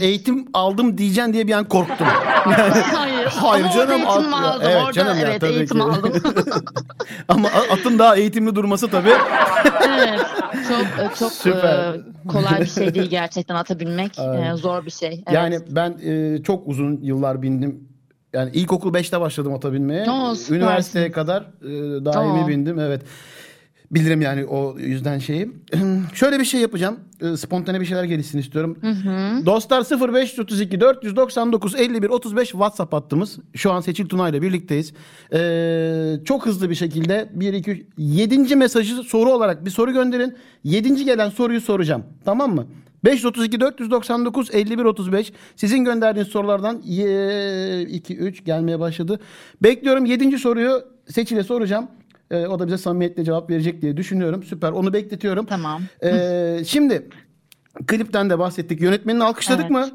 eğitim 0.00 0.46
aldım 0.54 0.98
diyeceksin 0.98 1.32
diye 1.32 1.46
bir 1.46 1.52
an 1.52 1.64
korktum. 1.64 2.06
Hayır. 2.06 3.26
Hayır 3.26 3.64
Ama 3.64 3.72
canım, 3.74 4.02
Orada 4.06 4.14
eğitim 4.18 4.34
aldım. 4.34 4.62
evet 4.62 4.76
orada 4.82 4.92
canım 4.92 5.18
ya, 5.18 5.28
evet 5.28 5.40
tabii 5.40 5.52
eğitim 5.52 5.76
ki. 5.78 5.82
aldım. 5.82 6.12
Ama 7.28 7.48
atın 7.48 7.98
daha 7.98 8.16
eğitimli 8.16 8.54
durması 8.54 8.88
tabii. 8.90 9.12
evet. 9.88 10.20
Çok 10.68 10.80
e, 10.80 11.14
çok 11.18 11.32
Süper. 11.32 11.94
e, 11.94 12.00
kolay 12.28 12.60
bir 12.60 12.66
şey 12.66 12.94
değil 12.94 13.10
gerçekten 13.10 13.54
ata 13.54 13.80
binmek. 13.80 14.12
Aynen. 14.18 14.54
E, 14.54 14.56
zor 14.56 14.86
bir 14.86 14.90
şey. 14.90 15.08
Evet. 15.08 15.32
Yani 15.32 15.58
ben 15.70 15.90
e, 16.04 16.42
çok 16.42 16.68
uzun 16.68 17.00
yıllar 17.02 17.42
bindim. 17.42 17.87
Yani 18.32 18.50
ilkokul 18.54 18.94
5'te 18.94 19.20
başladım 19.20 19.54
ata 19.54 19.72
binmeye. 19.72 20.10
Oo, 20.10 20.34
süpersin. 20.34 20.54
Üniversiteye 20.54 21.12
kadar 21.12 21.42
e, 21.42 22.04
daimi 22.04 22.42
Oo. 22.42 22.48
bindim. 22.48 22.78
Evet. 22.78 23.02
Bilirim 23.90 24.20
yani 24.20 24.44
o 24.44 24.78
yüzden 24.78 25.18
şeyi. 25.18 25.50
Şöyle 26.14 26.38
bir 26.38 26.44
şey 26.44 26.60
yapacağım. 26.60 27.00
E, 27.20 27.36
spontane 27.36 27.80
bir 27.80 27.86
şeyler 27.86 28.04
gelişsin 28.04 28.38
istiyorum. 28.38 28.78
Dostlar 29.46 30.12
0532 30.14 30.80
499 30.80 31.74
51 31.74 32.08
35 32.08 32.48
WhatsApp 32.48 32.92
hattımız. 32.92 33.38
Şu 33.54 33.72
an 33.72 33.80
Seçil 33.80 34.08
Tuna 34.08 34.28
ile 34.28 34.42
birlikteyiz. 34.42 34.92
Ee, 35.32 36.14
çok 36.24 36.46
hızlı 36.46 36.70
bir 36.70 36.74
şekilde 36.74 37.28
1 37.34 37.52
2 37.52 37.70
3 37.70 37.82
7. 37.98 38.56
mesajı 38.56 38.94
soru 38.94 39.30
olarak 39.30 39.64
bir 39.64 39.70
soru 39.70 39.92
gönderin. 39.92 40.36
7. 40.64 41.04
gelen 41.04 41.30
soruyu 41.30 41.60
soracağım. 41.60 42.04
Tamam 42.24 42.54
mı? 42.54 42.66
532 43.04 43.60
499 43.60 44.50
51 44.54 44.84
35 44.84 45.32
sizin 45.56 45.84
gönderdiğiniz 45.84 46.32
sorulardan 46.32 46.78
2 46.78 48.16
3 48.16 48.44
gelmeye 48.44 48.80
başladı. 48.80 49.20
Bekliyorum 49.62 50.04
7. 50.04 50.38
soruyu 50.38 50.84
Seçil'e 51.08 51.42
soracağım. 51.42 51.88
Ee, 52.30 52.46
o 52.46 52.58
da 52.58 52.66
bize 52.66 52.78
samimiyetle 52.78 53.24
cevap 53.24 53.50
verecek 53.50 53.82
diye 53.82 53.96
düşünüyorum. 53.96 54.42
Süper. 54.42 54.72
Onu 54.72 54.92
bekletiyorum. 54.92 55.46
Tamam. 55.46 55.82
Ee, 56.04 56.58
şimdi 56.66 57.08
klipten 57.86 58.30
de 58.30 58.38
bahsettik. 58.38 58.80
Yönetmenini 58.80 59.24
alkışladık 59.24 59.60
Evet. 59.60 59.70
mı? 59.70 59.90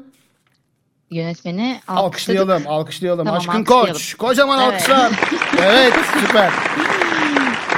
Yönetmeni 1.10 1.80
alkışladık. 1.88 2.40
Alkışlayalım, 2.40 2.62
alkışlayalım. 2.66 3.24
Tamam, 3.26 3.38
Aşkın 3.40 3.52
alkışlayalım. 3.52 3.92
Koç. 3.92 4.14
Kocaman 4.14 4.60
Evet. 4.60 4.72
alkışlar. 4.72 5.12
evet, 5.62 5.94
süper. 6.20 6.52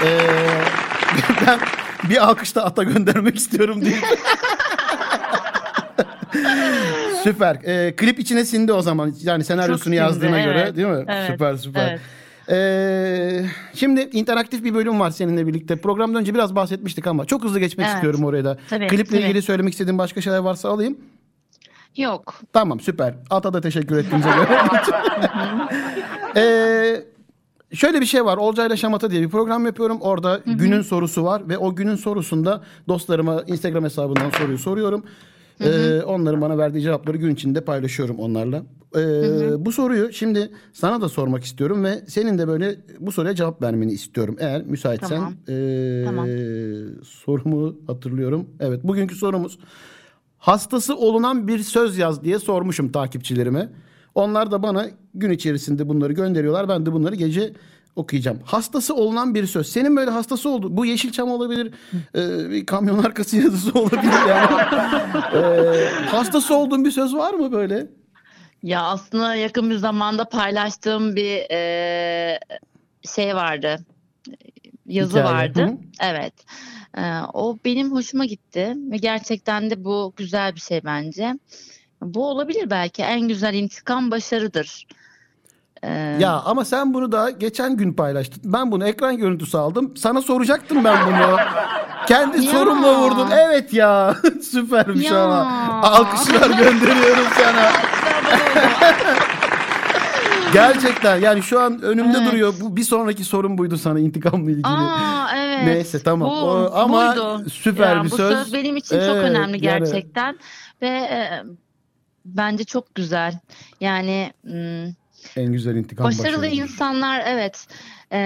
Ee, 0.04 0.18
ben 1.46 1.58
bir 2.10 2.24
alkış 2.28 2.56
da 2.56 2.64
ata 2.64 2.82
göndermek 2.82 3.36
istiyorum 3.36 3.84
diye. 3.84 3.96
süper. 7.22 7.56
Ee, 7.64 7.96
klip 7.96 8.18
içine 8.18 8.44
sindi 8.44 8.72
o 8.72 8.82
zaman. 8.82 9.14
Yani 9.22 9.44
senaryosunu 9.44 9.84
sindi, 9.84 9.96
yazdığına 9.96 10.40
göre 10.40 10.60
evet. 10.64 10.76
değil 10.76 10.88
mi? 10.88 11.04
Evet, 11.08 11.30
Süper 11.30 11.54
süper. 11.56 11.88
evet. 11.88 12.00
Ee, 12.50 13.44
şimdi 13.74 14.00
interaktif 14.00 14.64
bir 14.64 14.74
bölüm 14.74 15.00
var 15.00 15.10
seninle 15.10 15.46
birlikte. 15.46 15.76
Programdan 15.76 16.20
önce 16.20 16.34
biraz 16.34 16.54
bahsetmiştik 16.54 17.06
ama 17.06 17.24
çok 17.24 17.44
hızlı 17.44 17.60
geçmek 17.60 17.86
Evet. 17.86 17.94
istiyorum 17.94 18.24
oraya 18.24 18.44
da. 18.44 18.58
Tabii, 18.70 18.86
Kliple 18.86 19.04
tabii. 19.04 19.18
ilgili 19.18 19.42
söylemek 19.42 19.72
istediğin 19.72 19.98
başka 19.98 20.20
şeyler 20.20 20.38
varsa 20.38 20.68
alayım. 20.68 20.98
Yok. 21.96 22.34
Tamam 22.52 22.80
süper. 22.80 23.14
Ata 23.30 23.52
da 23.52 23.60
teşekkür 23.60 23.96
ettiğinize 23.96 24.30
göre. 24.30 24.48
Ee, 26.36 27.04
şöyle 27.72 28.00
bir 28.00 28.06
şey 28.06 28.24
var. 28.24 28.36
Olcayla 28.36 28.76
Şamata 28.76 29.10
diye 29.10 29.22
bir 29.22 29.28
program 29.28 29.66
yapıyorum. 29.66 29.98
Orada 30.00 30.40
günün 30.46 30.82
sorusu 30.82 31.24
var 31.24 31.48
ve 31.48 31.58
o 31.58 31.74
günün 31.74 31.96
sorusunda 31.96 32.62
dostlarıma 32.88 33.42
Instagram 33.46 33.84
hesabından 33.84 34.30
soruyu 34.30 34.58
soruyorum. 34.58 35.04
Ee, 35.60 36.02
onların 36.02 36.40
bana 36.40 36.58
verdiği 36.58 36.82
cevapları 36.82 37.16
gün 37.16 37.34
içinde 37.34 37.60
paylaşıyorum 37.60 38.18
onlarla. 38.18 38.62
Ee, 38.96 39.64
Bu 39.64 39.72
soruyu 39.72 40.12
şimdi 40.12 40.50
sana 40.72 41.00
da 41.00 41.08
sormak 41.08 41.44
istiyorum 41.44 41.84
ve 41.84 42.00
senin 42.08 42.38
de 42.38 42.48
böyle 42.48 42.76
bu 43.00 43.12
soruya 43.12 43.34
cevap 43.34 43.62
vermeni 43.62 43.92
istiyorum. 43.92 44.36
Eğer 44.40 44.62
müsaitsen 44.62 45.08
Tamam. 45.08 45.32
ee, 45.48 46.02
Tamam. 46.04 46.26
sorumu 47.04 47.76
hatırlıyorum. 47.86 48.46
Evet 48.60 48.84
bugünkü 48.84 49.14
sorumuz 49.14 49.58
hastası 50.38 50.96
olunan 50.96 51.48
bir 51.48 51.58
söz 51.58 51.98
yaz 51.98 52.24
diye 52.24 52.38
sormuşum 52.38 52.92
takipçilerime. 52.92 53.68
Onlar 54.14 54.50
da 54.50 54.62
bana 54.62 54.86
gün 55.14 55.30
içerisinde 55.30 55.88
bunları 55.88 56.12
gönderiyorlar. 56.12 56.68
Ben 56.68 56.86
de 56.86 56.92
bunları 56.92 57.14
gece 57.14 57.52
okuyacağım. 57.96 58.40
Hastası 58.44 58.94
olunan 58.94 59.34
bir 59.34 59.46
söz. 59.46 59.68
Senin 59.68 59.96
böyle 59.96 60.10
hastası 60.10 60.48
oldu. 60.48 60.76
Bu 60.76 60.86
Yeşilçam 60.86 61.30
olabilir. 61.30 61.74
e, 62.14 62.50
bir 62.50 62.66
kamyon 62.66 63.02
arkası 63.02 63.36
yazısı 63.36 63.72
olabilir 63.78 64.28
yani. 64.28 64.46
E, 65.34 66.06
hastası 66.06 66.54
olduğun 66.56 66.84
bir 66.84 66.90
söz 66.90 67.14
var 67.14 67.34
mı 67.34 67.52
böyle? 67.52 67.86
Ya 68.62 68.82
aslında 68.82 69.34
yakın 69.34 69.70
bir 69.70 69.74
zamanda 69.76 70.24
paylaştığım 70.24 71.16
bir 71.16 71.50
e, 71.50 72.38
şey 73.14 73.34
vardı. 73.36 73.78
Yazı 74.86 75.10
Hikaye, 75.18 75.24
vardı. 75.34 75.62
hı. 75.62 75.76
Evet. 76.00 76.32
E, 76.98 77.02
o 77.34 77.58
benim 77.64 77.92
hoşuma 77.92 78.24
gitti 78.24 78.74
ve 78.90 78.96
gerçekten 78.96 79.70
de 79.70 79.84
bu 79.84 80.12
güzel 80.16 80.54
bir 80.54 80.60
şey 80.60 80.80
bence. 80.84 81.34
Bu 82.02 82.28
olabilir 82.28 82.70
belki 82.70 83.02
en 83.02 83.28
güzel 83.28 83.54
intikam 83.54 84.10
başarıdır. 84.10 84.86
E, 85.86 86.16
Ya 86.20 86.32
ama 86.44 86.64
sen 86.64 86.94
bunu 86.94 87.12
da 87.12 87.30
geçen 87.30 87.76
gün 87.76 87.92
paylaştın. 87.92 88.42
Ben 88.52 88.72
bunu 88.72 88.86
ekran 88.88 89.16
görüntüsü 89.16 89.58
aldım. 89.58 89.96
Sana 89.96 90.22
soracaktım 90.22 90.84
ben 90.84 91.06
bunu. 91.06 91.36
Kendi 92.08 92.44
Ya. 92.44 92.50
sorumla 92.52 92.98
vurdun. 93.00 93.28
Evet 93.30 93.72
ya. 93.72 94.14
Süpermiş 94.50 95.10
Ya. 95.10 95.24
ama. 95.24 95.80
Alkışlar 95.82 96.50
gönderiyorum 96.58 97.24
sana. 97.38 97.72
Gerçekten 100.52 101.16
yani 101.20 101.42
şu 101.42 101.60
an 101.60 101.82
önümde 101.82 102.18
Evet. 102.18 102.28
duruyor. 102.28 102.54
Bu 102.60 102.76
bir 102.76 102.82
sonraki 102.84 103.24
sorun 103.24 103.58
buydu 103.58 103.76
sana 103.78 103.98
intikamla 103.98 104.50
ilgili. 104.50 104.66
Aa 104.66 105.28
evet. 105.36 105.62
Neyse, 105.64 106.02
tamam. 106.02 106.30
Bu, 106.30 106.34
O- 106.34 106.70
ama 106.74 107.10
buydu. 107.16 107.50
süper 107.50 107.96
Ya, 107.96 108.04
bir 108.04 108.10
bu 108.10 108.16
söz. 108.16 108.52
benim 108.52 108.76
için 108.76 108.96
çok 109.00 109.08
Evet, 109.08 109.30
önemli 109.30 109.66
yani- 109.66 109.78
gerçekten 109.84 110.38
ve 110.82 110.86
e, 110.88 111.42
bence 112.24 112.64
çok 112.64 112.94
güzel. 112.94 113.38
Yani 113.80 114.32
mm, 114.44 114.92
En 115.36 115.52
güzel 115.52 115.76
intikam 115.76 116.06
başarılı 116.06 116.42
başarıdır. 116.42 116.62
insanlar 116.62 117.22
evet 117.26 117.66
e, 118.12 118.18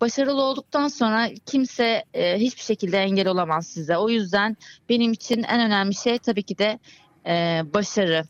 başarılı 0.00 0.42
olduktan 0.42 0.88
sonra 0.88 1.28
kimse 1.46 2.04
e, 2.14 2.36
hiçbir 2.38 2.62
şekilde 2.62 2.98
engel 2.98 3.28
olamaz 3.28 3.66
size. 3.66 3.96
O 3.96 4.08
yüzden 4.08 4.56
benim 4.88 5.12
için 5.12 5.42
en 5.42 5.60
önemli 5.60 5.94
şey 5.94 6.18
tabii 6.18 6.42
ki 6.42 6.58
de 6.58 6.78
e, 7.26 7.62
başarı. 7.74 8.24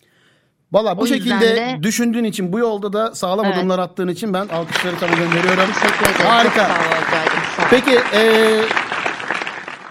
Valla 0.72 0.98
bu 0.98 1.06
şekilde 1.06 1.40
de- 1.40 1.78
düşündüğün 1.82 2.24
için 2.24 2.52
bu 2.52 2.58
yolda 2.58 2.92
da 2.92 3.14
sağlam 3.14 3.46
Evet. 3.46 3.56
adımlar 3.56 3.78
attığın 3.78 4.08
için 4.08 4.34
ben 4.34 4.48
alkışları 4.48 4.96
sana 5.00 5.10
gönderiyorum. 5.10 5.72
Teşekkür 5.74 6.04
ederim. 6.14 6.26
Harika. 6.26 6.66
Çok 6.68 6.76
sağ 6.76 6.98
ol 6.98 7.02
sağ 7.56 7.62
ol. 7.62 7.66
Peki 7.70 7.98
e, 8.16 8.20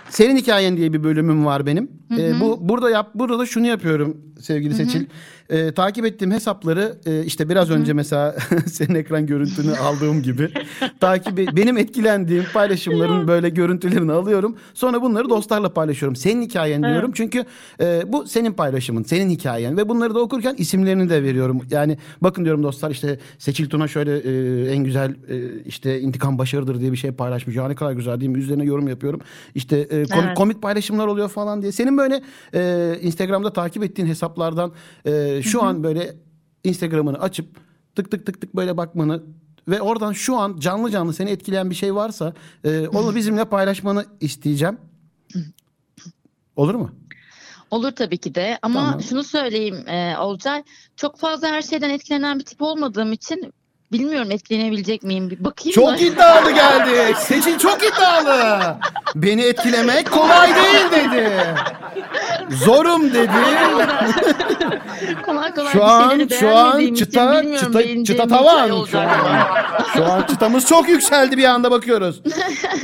senin 0.10 0.38
hikayen 0.38 0.78
diye 0.78 0.94
bir 0.94 1.04
bölümüm 1.04 1.46
var 1.46 1.66
benim. 1.66 1.92
E, 2.18 2.40
bu 2.40 2.58
burada 2.70 2.90
yap 2.90 3.10
burada 3.16 3.40
da 3.40 3.46
şunu 3.46 3.68
yapıyorum. 3.68 4.18
Sevgili 4.42 4.74
Seçil. 4.74 5.06
Ee, 5.50 5.72
takip 5.72 6.06
ettiğim 6.06 6.32
hesapları 6.32 6.98
e, 7.06 7.24
işte 7.24 7.50
biraz 7.50 7.70
önce 7.70 7.94
mesela 7.94 8.36
senin 8.68 8.96
ekran 8.96 9.26
görüntünü 9.26 9.76
aldığım 9.76 10.22
gibi 10.24 10.50
takip 11.00 11.40
e- 11.40 11.56
benim 11.56 11.78
etkilendiğim 11.78 12.44
paylaşımların 12.54 13.28
böyle 13.28 13.50
görüntülerini 13.50 14.12
alıyorum. 14.12 14.56
Sonra 14.74 15.02
bunları 15.02 15.30
dostlarla 15.30 15.74
paylaşıyorum. 15.74 16.16
Senin 16.16 16.42
hikayen 16.42 16.84
diyorum. 16.84 17.12
Çünkü 17.14 17.46
e, 17.82 18.04
bu 18.08 18.28
senin 18.28 18.54
paylaşımın, 18.54 19.04
senin 19.04 19.30
hikayen 19.30 19.78
ve 19.78 19.90
bunları 19.90 20.16
da 20.16 20.20
okurken 20.20 20.56
isimlerini 20.58 21.10
de 21.10 21.24
veriyorum. 21.24 21.62
Yani 21.72 21.98
bakın 22.22 22.46
diyorum 22.46 22.64
dostlar 22.64 22.92
işte 22.92 23.20
Seçil 23.40 23.70
Tuna 23.70 23.88
şöyle 23.88 24.18
e, 24.18 24.72
en 24.72 24.84
güzel 24.84 25.12
e, 25.30 25.62
işte 25.66 26.00
intikam 26.00 26.38
başarıdır 26.38 26.80
diye 26.80 26.92
bir 26.92 26.98
şey 26.98 27.12
paylaşmış. 27.12 27.56
Ya 27.56 27.68
ne 27.68 27.76
kadar 27.76 27.92
güzel 27.92 28.20
değil 28.20 28.32
mi? 28.32 28.38
Üzerine 28.40 28.64
yorum 28.64 28.88
yapıyorum. 28.88 29.20
İşte 29.56 29.78
e, 29.78 29.88
komik, 29.90 30.26
Evet. 30.26 30.38
komik 30.38 30.62
paylaşımlar 30.62 31.08
oluyor 31.08 31.30
falan 31.30 31.62
diye. 31.62 31.72
Senin 31.72 31.98
böyle 31.98 32.22
e, 32.54 32.94
Instagram'da 33.02 33.54
takip 33.54 33.84
ettiğin 33.84 34.08
hesaplardan 34.28 34.74
e, 35.06 35.42
şu 35.44 35.64
an 35.64 35.84
böyle 35.84 36.16
Instagram'ını 36.64 37.20
açıp 37.20 37.60
tık 37.96 38.12
tık 38.12 38.26
tık 38.26 38.42
tık 38.42 38.56
böyle 38.56 38.78
bakmanı 38.78 39.24
ve 39.68 39.82
oradan 39.82 40.14
şu 40.14 40.38
an 40.38 40.58
canlı 40.60 40.92
canlı 40.92 41.14
seni 41.14 41.30
etkileyen 41.30 41.70
bir 41.70 41.76
şey 41.76 41.96
varsa 41.96 42.34
e, 42.64 42.88
onu 42.88 43.16
bizimle 43.16 43.46
paylaşmanı 43.46 44.06
isteyeceğim. 44.22 44.78
Olur 46.56 46.76
mu? 46.76 46.92
Olur 47.72 47.92
tabii 47.92 48.18
ki 48.18 48.36
de 48.36 48.60
ama 48.62 48.86
Tamam. 48.86 49.02
şunu 49.02 49.24
söyleyeyim 49.24 49.88
e, 49.88 50.18
Olcay 50.18 50.64
çok 50.96 51.20
fazla 51.20 51.48
her 51.48 51.62
şeyden 51.62 51.90
etkilenen 51.90 52.40
bir 52.40 52.46
tip 52.46 52.62
olmadığım 52.62 53.14
için 53.14 53.54
bilmiyorum 53.92 54.32
etkilenebilecek 54.32 55.04
miyim 55.04 55.30
bir 55.30 55.44
bakayım 55.44 55.76
Çok 55.76 55.90
da. 55.90 55.98
iddialı 55.98 56.52
geldi. 56.52 57.16
Seçil 57.20 57.58
çok 57.60 57.78
iddialı. 57.84 58.76
Beni 59.16 59.44
etkilemek 59.44 60.12
kolay 60.12 60.56
değil 60.56 60.86
dedi. 60.92 61.32
Zorum 62.50 63.14
dedi. 63.14 63.32
kolay 65.26 65.54
kolay 65.54 65.72
Şu 65.74 65.84
an 65.84 66.28
şu 66.40 66.56
an 66.58 66.94
çıta 66.94 67.44
çıta 67.60 68.04
çıta 68.04 68.28
tavan 68.28 68.68
hikaye 68.68 68.86
şu 68.92 69.00
an. 69.00 69.08
Şu 69.94 70.06
an 70.06 70.22
çıtamız 70.22 70.66
çok 70.66 70.90
yükseldi 70.90 71.38
bir 71.38 71.44
anda 71.46 71.72
bakıyoruz. 71.72 72.22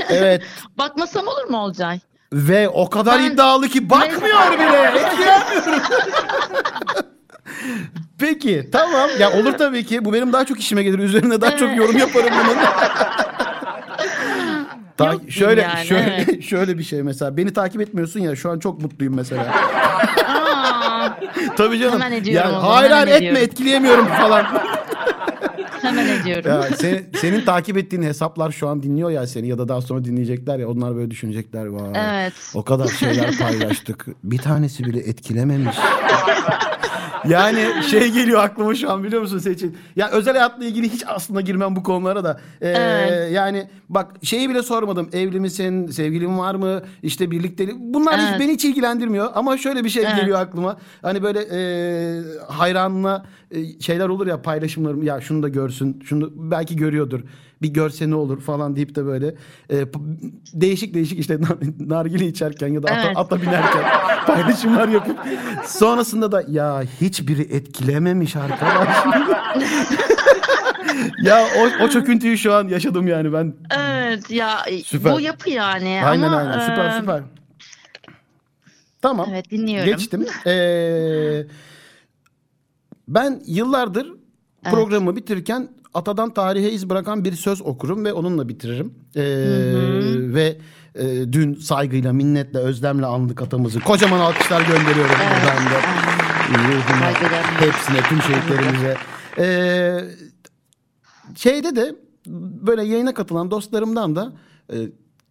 Evet 0.10 0.44
Bakmasam 0.78 1.28
olur 1.28 1.44
mu 1.50 1.58
Olcay? 1.58 2.00
ve 2.34 2.70
o 2.70 2.90
kadar 2.90 3.20
Ben- 3.20 3.24
iddialı 3.32 3.68
ki 3.70 3.90
bakmıyor 3.90 4.54
bile. 4.54 4.92
Etkilenmiyorum. 4.96 5.84
Peki 8.18 8.70
tamam 8.72 9.10
ya 9.20 9.32
olur 9.34 9.54
tabii 9.54 9.86
ki 9.86 10.06
bu 10.06 10.14
benim 10.14 10.34
daha 10.34 10.46
çok 10.46 10.60
işime 10.60 10.84
gelir 10.84 11.00
üzerine 11.00 11.42
daha 11.42 11.58
çok 11.58 11.78
yorum 11.78 11.98
yaparım 11.98 12.34
bunun. 12.44 12.58
Ta- 14.98 15.12
Yok 15.14 15.22
şöyle 15.30 15.62
yani, 15.62 15.86
şöyle 15.86 16.26
evet. 16.30 16.44
şöyle 16.50 16.78
bir 16.78 16.84
şey 16.84 17.04
mesela 17.04 17.38
beni 17.38 17.54
takip 17.54 17.82
etmiyorsun 17.82 18.20
ya 18.20 18.36
şu 18.36 18.52
an 18.52 18.60
çok 18.60 18.82
mutluyum 18.82 19.16
mesela. 19.16 19.46
Tabii 21.58 21.80
canım. 21.80 21.94
Hemen 21.94 22.12
ediyorum 22.12 22.52
yani 22.52 22.64
hayır 22.64 22.92
hemen 22.92 23.02
hayır 23.02 23.08
etme 23.08 23.18
ediyorum. 23.18 23.44
etkileyemiyorum 23.44 24.08
falan. 24.08 24.46
hemen 25.82 26.08
ediyorum. 26.08 26.52
ya 26.52 26.64
senin, 26.64 27.06
senin 27.22 27.46
takip 27.46 27.78
ettiğin 27.78 28.04
hesaplar 28.04 28.52
şu 28.52 28.68
an 28.68 28.84
dinliyor 28.84 29.10
ya 29.12 29.28
seni 29.28 29.48
ya 29.48 29.58
da 29.58 29.68
daha 29.68 29.82
sonra 29.82 30.04
dinleyecekler 30.06 30.60
ya 30.60 30.70
onlar 30.70 30.96
böyle 30.96 31.12
düşünecekler 31.12 31.66
vay. 31.66 31.92
Evet. 31.96 32.34
O 32.54 32.64
kadar 32.64 32.88
şeyler 32.88 33.38
paylaştık. 33.38 34.06
Bir 34.24 34.38
tanesi 34.38 34.84
bile 34.84 35.00
etkilememiş. 35.00 35.76
Yani 37.30 37.66
şey 37.90 38.12
geliyor 38.12 38.44
aklıma 38.44 38.76
şu 38.76 38.92
an 38.92 39.04
biliyor 39.04 39.22
musun 39.22 39.38
Seçil? 39.40 39.72
Ya 39.96 40.10
özel 40.10 40.34
hayatla 40.34 40.66
ilgili 40.66 40.90
hiç 40.90 41.04
aslında 41.08 41.42
girmem 41.42 41.76
bu 41.76 41.84
konulara 41.84 42.24
da. 42.24 42.40
Ee, 42.62 42.70
Evet. 42.70 43.32
Yani 43.32 43.68
bak 43.90 44.08
şeyi 44.24 44.50
bile 44.50 44.64
sormadım. 44.64 45.10
Evli 45.14 45.40
misin? 45.40 45.88
Sevgilin 45.88 46.38
var 46.38 46.56
mı? 46.56 46.82
İşte 47.04 47.32
birliktelik. 47.32 47.76
Bunlar 47.80 48.18
hiç 48.22 48.28
Evet. 48.30 48.40
beni 48.40 48.52
hiç 48.54 48.66
ilgilendirmiyor. 48.66 49.30
Ama 49.36 49.58
şöyle 49.58 49.84
bir 49.84 49.90
şey 49.90 50.04
Evet. 50.04 50.16
geliyor 50.16 50.40
aklıma. 50.40 50.78
Hani 51.02 51.24
böyle 51.24 51.40
e, 51.52 51.60
hayranına 52.48 53.26
e, 53.52 53.80
şeyler 53.82 54.10
olur 54.10 54.28
ya 54.28 54.42
paylaşımlarım. 54.42 55.04
Ya 55.04 55.22
şunu 55.22 55.44
da 55.44 55.50
görsün. 55.50 56.02
Şunu 56.06 56.32
belki 56.36 56.76
görüyordur. 56.76 57.20
Bir 57.64 57.68
görse 57.74 58.10
ne 58.10 58.16
olur 58.16 58.42
falan 58.42 58.76
deyip 58.76 58.96
de 58.96 59.06
böyle 59.06 59.36
e, 59.72 59.86
değişik 60.54 60.94
değişik 60.94 61.20
işte 61.20 61.34
nar- 61.34 61.90
nargile 61.90 62.28
içerken 62.28 62.68
ya 62.68 62.84
da 62.84 62.88
ata, 62.88 63.02
Evet. 63.06 63.18
ata 63.18 63.42
binerken 63.42 63.84
paylaşımlar 64.28 64.88
yapıp 64.88 65.18
sonrasında 65.66 66.32
da 66.32 66.44
ya 66.48 66.82
hiçbiri 67.02 67.42
etkilememiş 67.42 68.36
arkadaş. 68.36 68.88
ya 71.24 71.46
o, 71.58 71.84
o 71.84 71.90
çöküntüyü 71.90 72.38
şu 72.38 72.54
an 72.54 72.68
yaşadım 72.68 73.08
yani 73.08 73.34
ben. 73.34 73.54
Evet 73.78 74.32
ya 74.32 74.66
Süper. 74.86 75.14
bu 75.14 75.20
yapı 75.20 75.50
yani 75.50 76.02
Aynen 76.06 76.28
ama 76.28 76.38
aynen 76.38 76.60
süper 76.60 76.90
e, 76.90 77.00
süper. 77.00 77.22
Tamam. 79.02 79.28
Evet 79.32 79.52
dinliyorum. 79.52 79.92
Geçtim. 79.92 80.26
Ee, 80.48 81.44
ben 83.08 83.42
yıllardır 83.46 84.08
Evet. 84.64 84.74
programı 84.76 85.16
bitirirken 85.16 85.70
atadan 85.94 86.34
tarihe 86.34 86.70
iz 86.70 86.90
bırakan 86.90 87.26
bir 87.26 87.34
söz 87.34 87.62
okurum 87.62 88.06
ve 88.06 88.14
onunla 88.14 88.50
bitiririm. 88.50 88.94
Ee, 89.16 89.24
ve 90.34 90.58
e, 90.96 91.34
dün 91.34 91.56
saygıyla, 91.56 92.14
minnetle, 92.14 92.60
özlemle 92.60 93.06
andık 93.06 93.42
atamızı. 93.42 93.80
Kocaman 93.80 94.20
alkışlar 94.20 94.62
gönderiyorum 94.62 95.16
Evet, 95.20 95.42
buradan 95.42 95.66
da. 95.66 96.04
Ruhuna, 96.50 97.08
hepsine, 97.60 98.02
tüm 98.10 98.22
şehitlerimize. 98.22 98.98
Ee, 99.38 100.00
şeyde 101.36 101.76
de 101.76 101.96
böyle 102.68 102.84
yayına 102.84 103.14
katılan 103.14 103.52
dostlarımdan 103.52 104.16
da 104.16 104.34
e, 104.74 104.76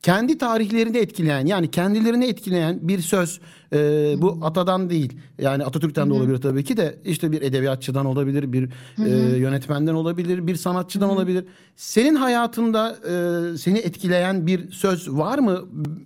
kendi 0.03 0.39
tarihlerini 0.39 0.99
etkileyen 0.99 1.47
yani 1.47 1.71
kendilerini 1.71 2.27
etkileyen 2.27 2.89
bir 2.89 2.99
söz 2.99 3.41
e, 3.73 3.79
bu 4.19 4.39
atadan 4.43 4.91
değil. 4.91 5.19
Yani 5.39 5.65
Atatürk'ten 5.65 6.11
de 6.11 6.15
olabilir 6.15 6.39
tabii 6.39 6.65
ki 6.65 6.77
de 6.77 6.99
işte 7.05 7.33
bir 7.33 7.43
edebiyatçıdan 7.43 8.07
olabilir 8.07 8.53
bir 8.53 8.69
e, 9.05 9.09
yönetmenden 9.39 9.95
olabilir 9.95 10.47
bir 10.47 10.57
sanatçıdan 10.57 11.11
olabilir. 11.11 11.45
Senin 11.77 12.15
hayatında 12.15 12.91
e, 12.91 13.59
seni 13.59 13.79
etkileyen 13.79 14.47
bir 14.47 14.71
söz 14.71 15.11
var 15.11 15.39
mı? 15.39 15.65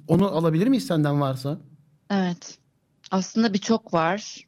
Onu 0.09 0.27
alabilir 0.27 0.67
miyiz 0.67 0.87
senden 0.87 1.21
varsa? 1.21 1.59
Evet. 2.11 2.59
Aslında 3.11 3.55
birçok 3.55 3.95
var. 3.95 4.47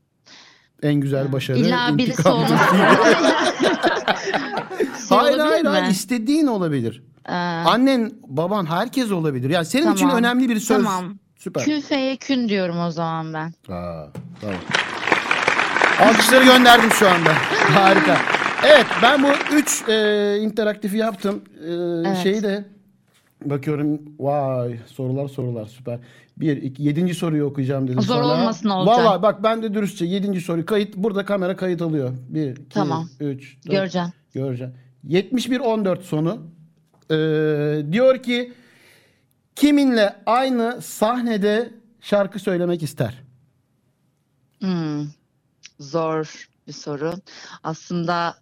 en 0.82 0.94
güzel 0.94 1.32
başarı 1.32 1.58
İlla 1.58 1.98
birisi 1.98 2.28
olması. 2.28 2.54
mi? 5.88 5.92
istediğin 5.92 6.46
olabilir 6.46 7.03
Ee, 7.29 7.33
annen 7.33 8.12
baban 8.27 8.66
herkes 8.66 9.12
olabilir 9.12 9.51
yani 9.51 9.64
senin 9.66 9.92
için 9.92 10.07
Tamam. 10.07 10.16
önemli 10.18 10.48
bir 10.48 10.61
söz 10.61 10.85
Tamam. 10.85 11.18
süper 11.37 11.64
Kün 11.64 11.81
feye 11.81 12.16
kün 12.16 12.48
diyorum 12.48 12.81
o 12.81 12.90
zaman 12.90 13.35
ben. 13.35 13.74
Aa, 13.74 14.07
tamam. 14.40 14.57
Alkışları 16.01 16.44
gönderdim 16.44 16.90
şu 16.90 17.09
anda. 17.09 17.31
Harika. 17.74 18.16
Evet 18.66 18.87
ben 19.03 19.22
bu 19.22 19.27
üç 19.55 19.88
e, 19.88 20.37
interaktifi 20.40 20.96
yaptım. 20.96 21.40
E, 22.12 22.22
Şeyi 22.22 22.42
de 22.42 22.64
bakıyorum. 23.44 24.01
Vay 24.18 24.79
sorular 24.87 25.29
sorular 25.29 25.66
süper. 25.66 25.98
Bir, 26.37 26.57
iki, 26.62 26.83
yedinci 26.83 27.14
soruyu 27.14 27.44
okuyacağım 27.44 27.88
dedim 27.88 28.03
Zor 28.03 28.14
sana. 28.22 28.27
olmasın 28.27 28.68
Olcay. 28.68 29.05
Valla 29.05 29.22
bak 29.22 29.42
ben 29.42 29.62
de 29.62 29.74
dürüstçe 29.74 30.05
yedinci 30.05 30.40
soru 30.40 30.66
kayıt. 30.66 30.96
Burada 30.96 31.24
kamera 31.24 31.57
kayıt 31.57 31.83
alıyor. 31.83 32.11
Bir, 32.29 32.51
iki, 32.51 32.68
Tamam. 32.68 33.09
üç, 33.20 33.57
dört. 33.66 33.72
Göreceğim. 33.72 34.09
Göreceğim. 34.35 34.74
71-14 35.09 36.03
sonu. 36.03 36.42
Ee, 37.11 37.92
diyor 37.92 38.23
ki 38.23 38.53
kiminle 39.57 40.16
aynı 40.27 40.83
sahnede 40.83 41.75
şarkı 42.01 42.38
söylemek 42.38 42.83
ister? 42.83 43.23
Hmm. 44.61 45.07
Zor 45.81 46.49
bir 46.66 46.73
soru. 46.73 47.12
Aslında 47.62 48.37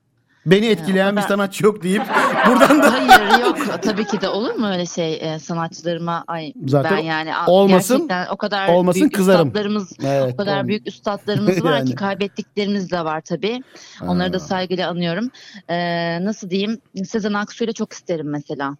Beni 0.46 0.66
etkileyen 0.66 1.16
bir 1.16 1.22
da- 1.22 1.26
sanatçı 1.28 1.64
yok 1.64 1.82
deyip 1.82 2.02
buradan 2.48 2.82
da 2.82 2.92
hayır 2.92 3.42
yok 3.44 3.82
tabii 3.82 4.04
ki 4.04 4.20
de 4.20 4.28
olur 4.28 4.54
mu 4.54 4.66
öyle 4.72 4.87
şey 4.87 5.35
e, 5.35 5.38
sanatçılarıma 5.38 6.24
ay 6.26 6.52
Zaten 6.66 6.96
ben 6.96 7.02
yani 7.02 7.30
olmasın, 7.46 8.09
o 8.30 8.37
kadar 8.37 8.68
olmasın 8.68 9.00
büyük 9.00 9.14
kızarım. 9.14 9.48
üstadlarımız 9.48 9.92
Evet, 10.04 10.35
o 10.35 10.37
kadar 10.37 10.52
olmasın. 10.52 10.68
büyük 10.68 10.88
üstadlarımız 10.88 11.64
var 11.64 11.76
Yani. 11.78 11.88
ki 11.88 11.94
kaybettiklerimiz 11.94 12.90
de 12.90 13.04
var 13.04 13.20
tabii. 13.20 13.61
Onları 14.02 14.32
da 14.32 14.38
saygıyla 14.40 14.90
anıyorum. 14.90 15.30
Ee, 15.68 16.24
nasıl 16.24 16.50
diyeyim? 16.50 16.78
Sezen 17.09 17.32
Aksu'yla 17.32 17.72
çok 17.72 17.92
isterim 17.92 18.30
mesela. 18.30 18.76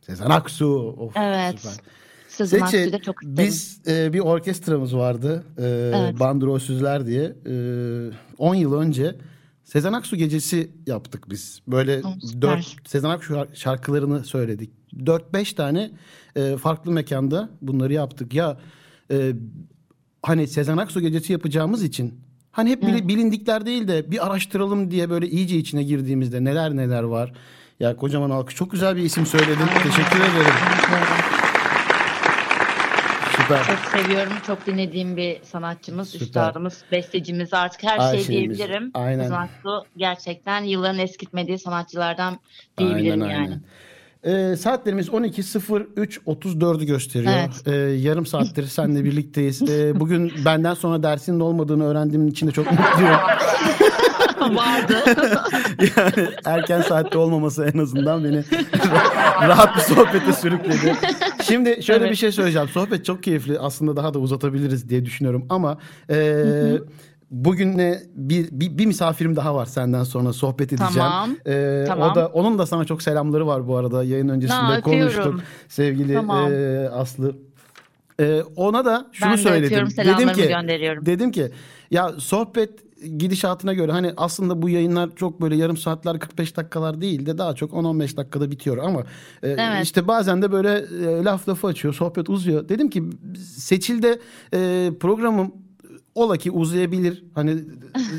Sezen 0.00 0.30
Aksu. 0.30 0.96
Of, 0.98 1.16
Evet. 1.16 1.60
süper. 1.60 1.74
Sezen 2.28 2.60
Aksu'yla 2.60 2.98
çok 2.98 3.22
isterim. 3.22 3.36
biz 3.50 3.80
e, 3.88 4.12
bir 4.12 4.20
orkestramız 4.20 4.96
vardı. 4.96 5.44
E, 5.58 5.62
Evet. 5.94 6.20
Bandrolsüzler 6.20 7.06
diye. 7.06 7.24
E, 7.24 7.54
10 8.38 8.54
yıl 8.54 8.74
önce 8.80 9.14
Sezen 9.66 9.92
Aksu 9.92 10.16
gecesi 10.16 10.70
yaptık 10.86 11.30
biz. 11.30 11.60
Böyle 11.68 12.02
süper. 12.20 12.42
dört 12.42 12.76
Sezen 12.88 13.08
Aksu 13.10 13.46
şarkılarını 13.54 14.24
söyledik. 14.24 14.70
4-5 14.96 15.54
tane 15.54 15.90
e, 16.36 16.56
farklı 16.56 16.92
mekanda 16.92 17.50
bunları 17.62 17.92
yaptık. 17.92 18.34
Ya 18.34 18.58
e, 19.10 19.32
hani 20.22 20.48
Sezen 20.48 20.76
Aksu 20.76 21.00
gecesi 21.00 21.32
yapacağımız 21.32 21.82
için 21.82 22.14
hani 22.52 22.70
hep 22.70 22.82
bili- 22.82 23.08
bilindikler 23.08 23.66
değil 23.66 23.88
de 23.88 24.10
bir 24.10 24.26
araştıralım 24.26 24.90
diye 24.90 25.10
böyle 25.10 25.28
iyice 25.28 25.56
içine 25.56 25.82
girdiğimizde 25.82 26.44
neler 26.44 26.76
neler 26.76 27.02
var. 27.02 27.32
Ya 27.80 27.96
kocaman 27.96 28.30
alkış 28.30 28.54
çok 28.54 28.70
güzel 28.70 28.96
bir 28.96 29.02
isim 29.02 29.26
söyledin. 29.26 29.66
Teşekkür 29.82 30.20
ederim. 30.20 30.54
Süper. 33.42 33.64
Çok 33.64 34.00
seviyorum. 34.00 34.32
Çok 34.46 34.66
dinlediğim 34.66 35.16
bir 35.16 35.36
sanatçımız, 35.42 36.08
Süper. 36.08 36.26
üstadımız, 36.26 36.82
bestecimiz 36.92 37.54
artık 37.54 37.82
her, 37.82 37.98
Her 37.98 38.14
şey 38.14 38.24
şeyimiz. 38.24 38.58
diyebilirim. 38.58 38.90
Aynen. 38.94 39.30
Aksu 39.30 39.84
gerçekten 39.96 40.62
yılların 40.64 40.98
eskitmediği 40.98 41.58
sanatçılardan 41.58 42.38
diyebilirim 42.78 43.22
Aynen, 43.22 43.34
yani. 43.34 43.42
aynen. 43.42 44.52
Ee, 44.52 44.56
saatlerimiz 44.56 45.08
12.03.34'ü 45.08 46.84
gösteriyor. 46.86 47.32
Evet. 47.32 47.50
Ee, 47.66 47.74
yarım 47.76 48.26
saattir 48.26 48.66
seninle 48.66 49.04
birlikteyiz. 49.04 49.62
Ee, 49.70 50.00
bugün 50.00 50.32
benden 50.44 50.74
sonra 50.74 51.02
dersinin 51.02 51.40
olmadığını 51.40 51.84
öğrendiğim 51.86 52.28
için 52.28 52.46
de 52.46 52.50
çok 52.50 52.70
mutluyum. 52.72 53.16
Vardı. 54.54 54.96
yani 55.96 56.28
erken 56.44 56.80
saatte 56.82 57.18
olmaması 57.18 57.70
en 57.74 57.78
azından 57.78 58.24
beni 58.24 58.44
rahat 59.48 59.76
bir 59.76 59.80
sohbete 59.80 60.32
sürükledi. 60.32 60.96
Şimdi 61.42 61.82
şöyle 61.82 62.00
Evet. 62.00 62.10
bir 62.10 62.16
şey 62.16 62.32
söyleyeceğim. 62.32 62.68
Sohbet 62.68 63.04
çok 63.04 63.22
keyifli. 63.22 63.58
Aslında 63.58 63.96
daha 63.96 64.14
da 64.14 64.18
uzatabiliriz 64.18 64.88
diye 64.88 65.04
düşünüyorum 65.04 65.46
ama 65.48 65.78
e, 66.10 66.44
bugün 67.30 67.78
ne 67.78 67.98
bir, 68.14 68.48
bir, 68.52 68.78
bir 68.78 68.86
misafirim 68.86 69.36
daha 69.36 69.54
var 69.54 69.66
senden 69.66 70.04
sonra 70.04 70.32
sohbet 70.32 70.72
edeceğim. 70.72 70.92
Tamam. 70.94 71.36
E, 71.46 71.84
Tamam. 71.88 72.10
O 72.10 72.14
da 72.14 72.26
onun 72.26 72.58
da 72.58 72.66
sana 72.66 72.84
çok 72.84 73.02
selamları 73.02 73.46
var 73.46 73.68
bu 73.68 73.76
arada. 73.76 74.04
Yayın 74.04 74.28
öncesinde 74.28 74.76
öpüyorum. 74.78 74.82
konuştuk 75.12 75.40
sevgili 75.68 76.14
Tamam. 76.14 76.52
e, 76.52 76.88
Aslı. 76.88 77.36
E, 78.20 78.42
ona 78.56 78.84
da 78.84 79.06
şunu 79.12 79.30
ben 79.30 79.36
söyledim. 79.36 79.88
Dedim 79.96 80.32
ki 80.32 80.48
gönderiyorum. 80.48 81.06
Dedim 81.06 81.30
ki 81.32 81.52
ya 81.90 82.12
sohbet 82.18 82.70
gidişatına 83.18 83.72
göre 83.72 83.92
hani 83.92 84.12
aslında 84.16 84.62
bu 84.62 84.68
yayınlar 84.68 85.10
çok 85.16 85.40
böyle 85.40 85.56
yarım 85.56 85.76
saatler 85.76 86.18
45 86.18 86.56
dakikalar 86.56 87.00
değil 87.00 87.26
de 87.26 87.38
daha 87.38 87.54
çok 87.54 87.70
10-15 87.72 88.16
dakikada 88.16 88.50
bitiyor 88.50 88.78
ama 88.78 89.00
e, 89.42 89.48
Evet. 89.50 89.84
işte 89.84 90.08
bazen 90.08 90.42
de 90.42 90.52
böyle 90.52 90.72
e, 90.78 91.24
laf 91.24 91.48
lafı 91.48 91.66
açıyor 91.66 91.94
sohbet 91.94 92.30
uzuyor. 92.30 92.68
Dedim 92.68 92.90
ki 92.90 93.02
seçilde 93.58 94.20
e, 94.54 94.90
programım 95.00 95.52
ola 96.14 96.36
ki 96.36 96.50
uzayabilir. 96.50 97.24
Hani 97.34 97.56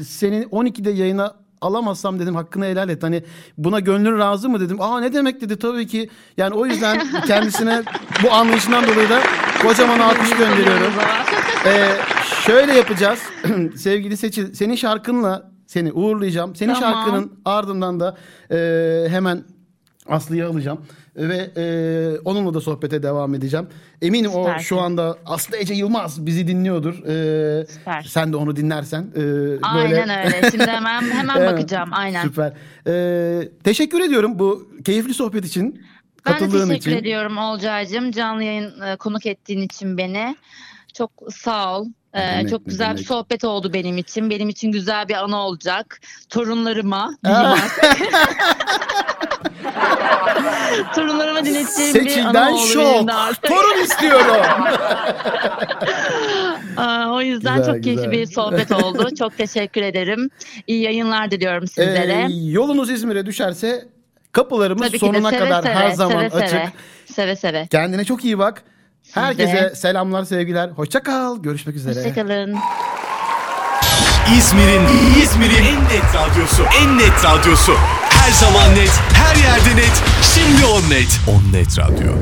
senin 0.06 0.44
12'de 0.44 0.90
yayına 0.92 1.34
alamazsam 1.62 2.20
dedim 2.20 2.36
hakkını 2.36 2.66
helal 2.66 2.90
et. 2.90 3.04
Hani 3.04 3.24
buna 3.58 3.80
gönlün 3.80 4.18
razı 4.18 4.50
mı 4.50 4.60
dedim. 4.60 4.82
Aa 4.82 5.00
ne 5.00 5.14
demek 5.14 5.42
dedi 5.42 5.56
tabii 5.60 5.88
ki. 5.88 6.10
Yani 6.38 6.54
o 6.56 6.66
yüzden 6.66 7.08
kendisine 7.28 7.84
bu 8.24 8.32
anlayışından 8.32 8.88
dolayı 8.88 9.10
da 9.10 9.22
kocaman 9.62 10.00
alkış 10.00 10.30
gönderiyorum. 10.30 10.94
Ee, 11.66 11.90
şöyle 12.48 12.74
yapacağız. 12.74 13.20
Sevgili 13.76 14.18
Seçil, 14.18 14.54
senin 14.54 14.76
şarkınla 14.76 15.52
seni 15.68 15.92
uğurlayacağım. 15.92 16.56
Senin 16.56 16.74
Tamam. 16.74 16.94
şarkının 16.94 17.40
ardından 17.46 18.00
da 18.00 18.18
e, 18.52 18.58
hemen 19.10 19.44
Aslı'yı 20.10 20.48
alacağım. 20.48 20.82
Ve 21.16 21.52
e, 21.58 21.64
onunla 22.26 22.54
da 22.54 22.62
sohbete 22.62 23.04
devam 23.04 23.36
edeceğim. 23.36 23.68
Eminim 24.02 24.32
o 24.36 24.44
Süpersin. 24.44 24.64
şu 24.66 24.80
anda 24.82 25.18
Aslı 25.26 25.58
Ece 25.58 25.74
Yılmaz 25.74 26.26
bizi 26.26 26.48
dinliyordur. 26.48 26.94
E, 27.06 27.66
Süper. 27.66 28.02
sen 28.10 28.34
de 28.34 28.38
onu 28.38 28.56
dinlersen. 28.56 29.02
e, 29.16 29.20
böyle- 29.20 29.60
Aynen 29.62 30.26
öyle. 30.26 30.52
Şimdi 30.52 30.66
hemen 30.68 31.02
hemen 31.02 31.36
Evet, 31.40 31.52
bakacağım. 31.52 31.90
Aynen. 31.94 32.22
Süper. 32.24 32.54
E, 32.88 33.50
teşekkür 33.64 34.02
ediyorum 34.02 34.40
bu 34.40 34.68
keyifli 34.86 35.14
sohbet 35.14 35.46
için. 35.46 35.82
Ben 36.26 36.34
de 36.34 36.40
Katıldığın 36.40 36.68
teşekkür 36.68 36.92
için. 36.92 37.02
ediyorum 37.02 37.38
Olcay'cığım. 37.38 38.12
Canlı 38.12 38.44
yayın 38.44 38.82
e, 38.82 38.96
konuk 38.96 39.26
ettiğin 39.26 39.62
için 39.62 39.98
beni. 39.98 40.36
Çok 40.98 41.12
sağ 41.36 41.80
ol. 41.80 41.86
E, 42.14 42.22
Ne 42.22 42.32
demek, 42.38 42.50
çok 42.50 42.66
güzel 42.66 42.90
bir 42.92 42.96
demek. 42.96 43.08
sohbet 43.08 43.44
oldu 43.44 43.74
benim 43.74 43.98
için. 43.98 44.30
Benim 44.30 44.50
için 44.50 44.72
güzel 44.72 45.08
bir 45.08 45.14
anı 45.14 45.38
olacak. 45.38 46.00
Torunlarıma 46.30 47.12
artık. 47.26 47.98
Torunlarıma 50.96 51.46
dinleteceğim 51.46 51.94
bir 51.96 52.00
anı 52.00 52.10
Seçilden 52.10 52.56
şok. 52.56 53.10
Torun 53.44 53.84
istiyorum. 53.84 54.36
Aa, 56.78 57.12
o 57.14 57.22
yüzden 57.22 57.58
Güzel, 57.58 57.74
çok 57.74 57.84
keyifli 57.84 58.12
bir 58.12 58.26
sohbet 58.26 58.72
oldu. 58.72 59.16
Çok 59.20 59.38
teşekkür 59.38 59.82
ederim. 59.82 60.30
İyi 60.68 60.82
yayınlar 60.84 61.32
diliyorum 61.32 61.68
sizlere. 61.68 62.14
Ee, 62.14 62.34
yolunuz 62.52 62.90
İzmir'e 62.90 63.26
düşerse 63.26 63.88
kapılarımız 64.32 64.88
Tabii 64.88 65.00
sonuna 65.00 65.30
seve 65.30 65.40
kadar 65.40 65.62
seve, 65.64 65.74
her 65.74 65.92
zaman 65.92 66.30
seve 66.30 66.44
açık. 66.44 66.60
Seve. 67.16 67.36
seve. 67.36 67.68
Kendine 67.68 68.06
çok 68.06 68.26
iyi 68.26 68.40
bak. 68.40 68.64
De. 69.16 69.22
Herkese 69.22 69.76
selamlar, 69.76 70.24
sevgiler. 70.24 70.70
Hoşça 70.70 71.04
kal. 71.04 71.42
Görüşmek 71.42 71.76
üzere. 71.76 72.00
Hoşçakalın. 72.00 72.58
İzmir'in 74.38 74.82
İzmir'in 75.24 75.66
en 75.66 75.84
net 75.84 76.16
radyosu. 76.16 76.64
En 76.82 76.98
net 76.98 77.26
radyosu. 77.26 77.74
Her 78.10 78.32
zaman 78.32 78.76
net, 78.76 78.92
her 79.14 79.36
yerde 79.36 79.76
net. 79.82 80.04
Şimdi 80.36 80.66
on 80.66 80.90
net. 80.90 81.20
On 81.28 81.54
net 81.54 81.80
radyo. 81.80 82.14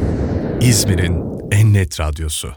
İzmir'in 0.61 1.23
en 1.51 1.73
net 1.73 1.99
radyosu. 1.99 2.53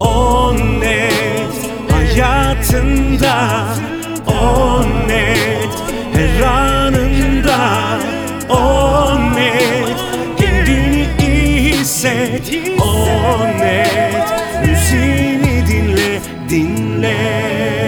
On 0.00 0.56
net 0.80 1.54
hayatında 1.92 3.66
On 4.26 5.08
net 5.08 5.74
her 6.14 6.40
anında 6.40 7.98
On 8.48 9.29
iyi 12.04 12.40
hisset 12.42 12.80
On 12.80 13.58
net. 13.58 14.30
Müziğini 14.66 15.66
dinle 15.68 16.20
dinle 16.48 17.79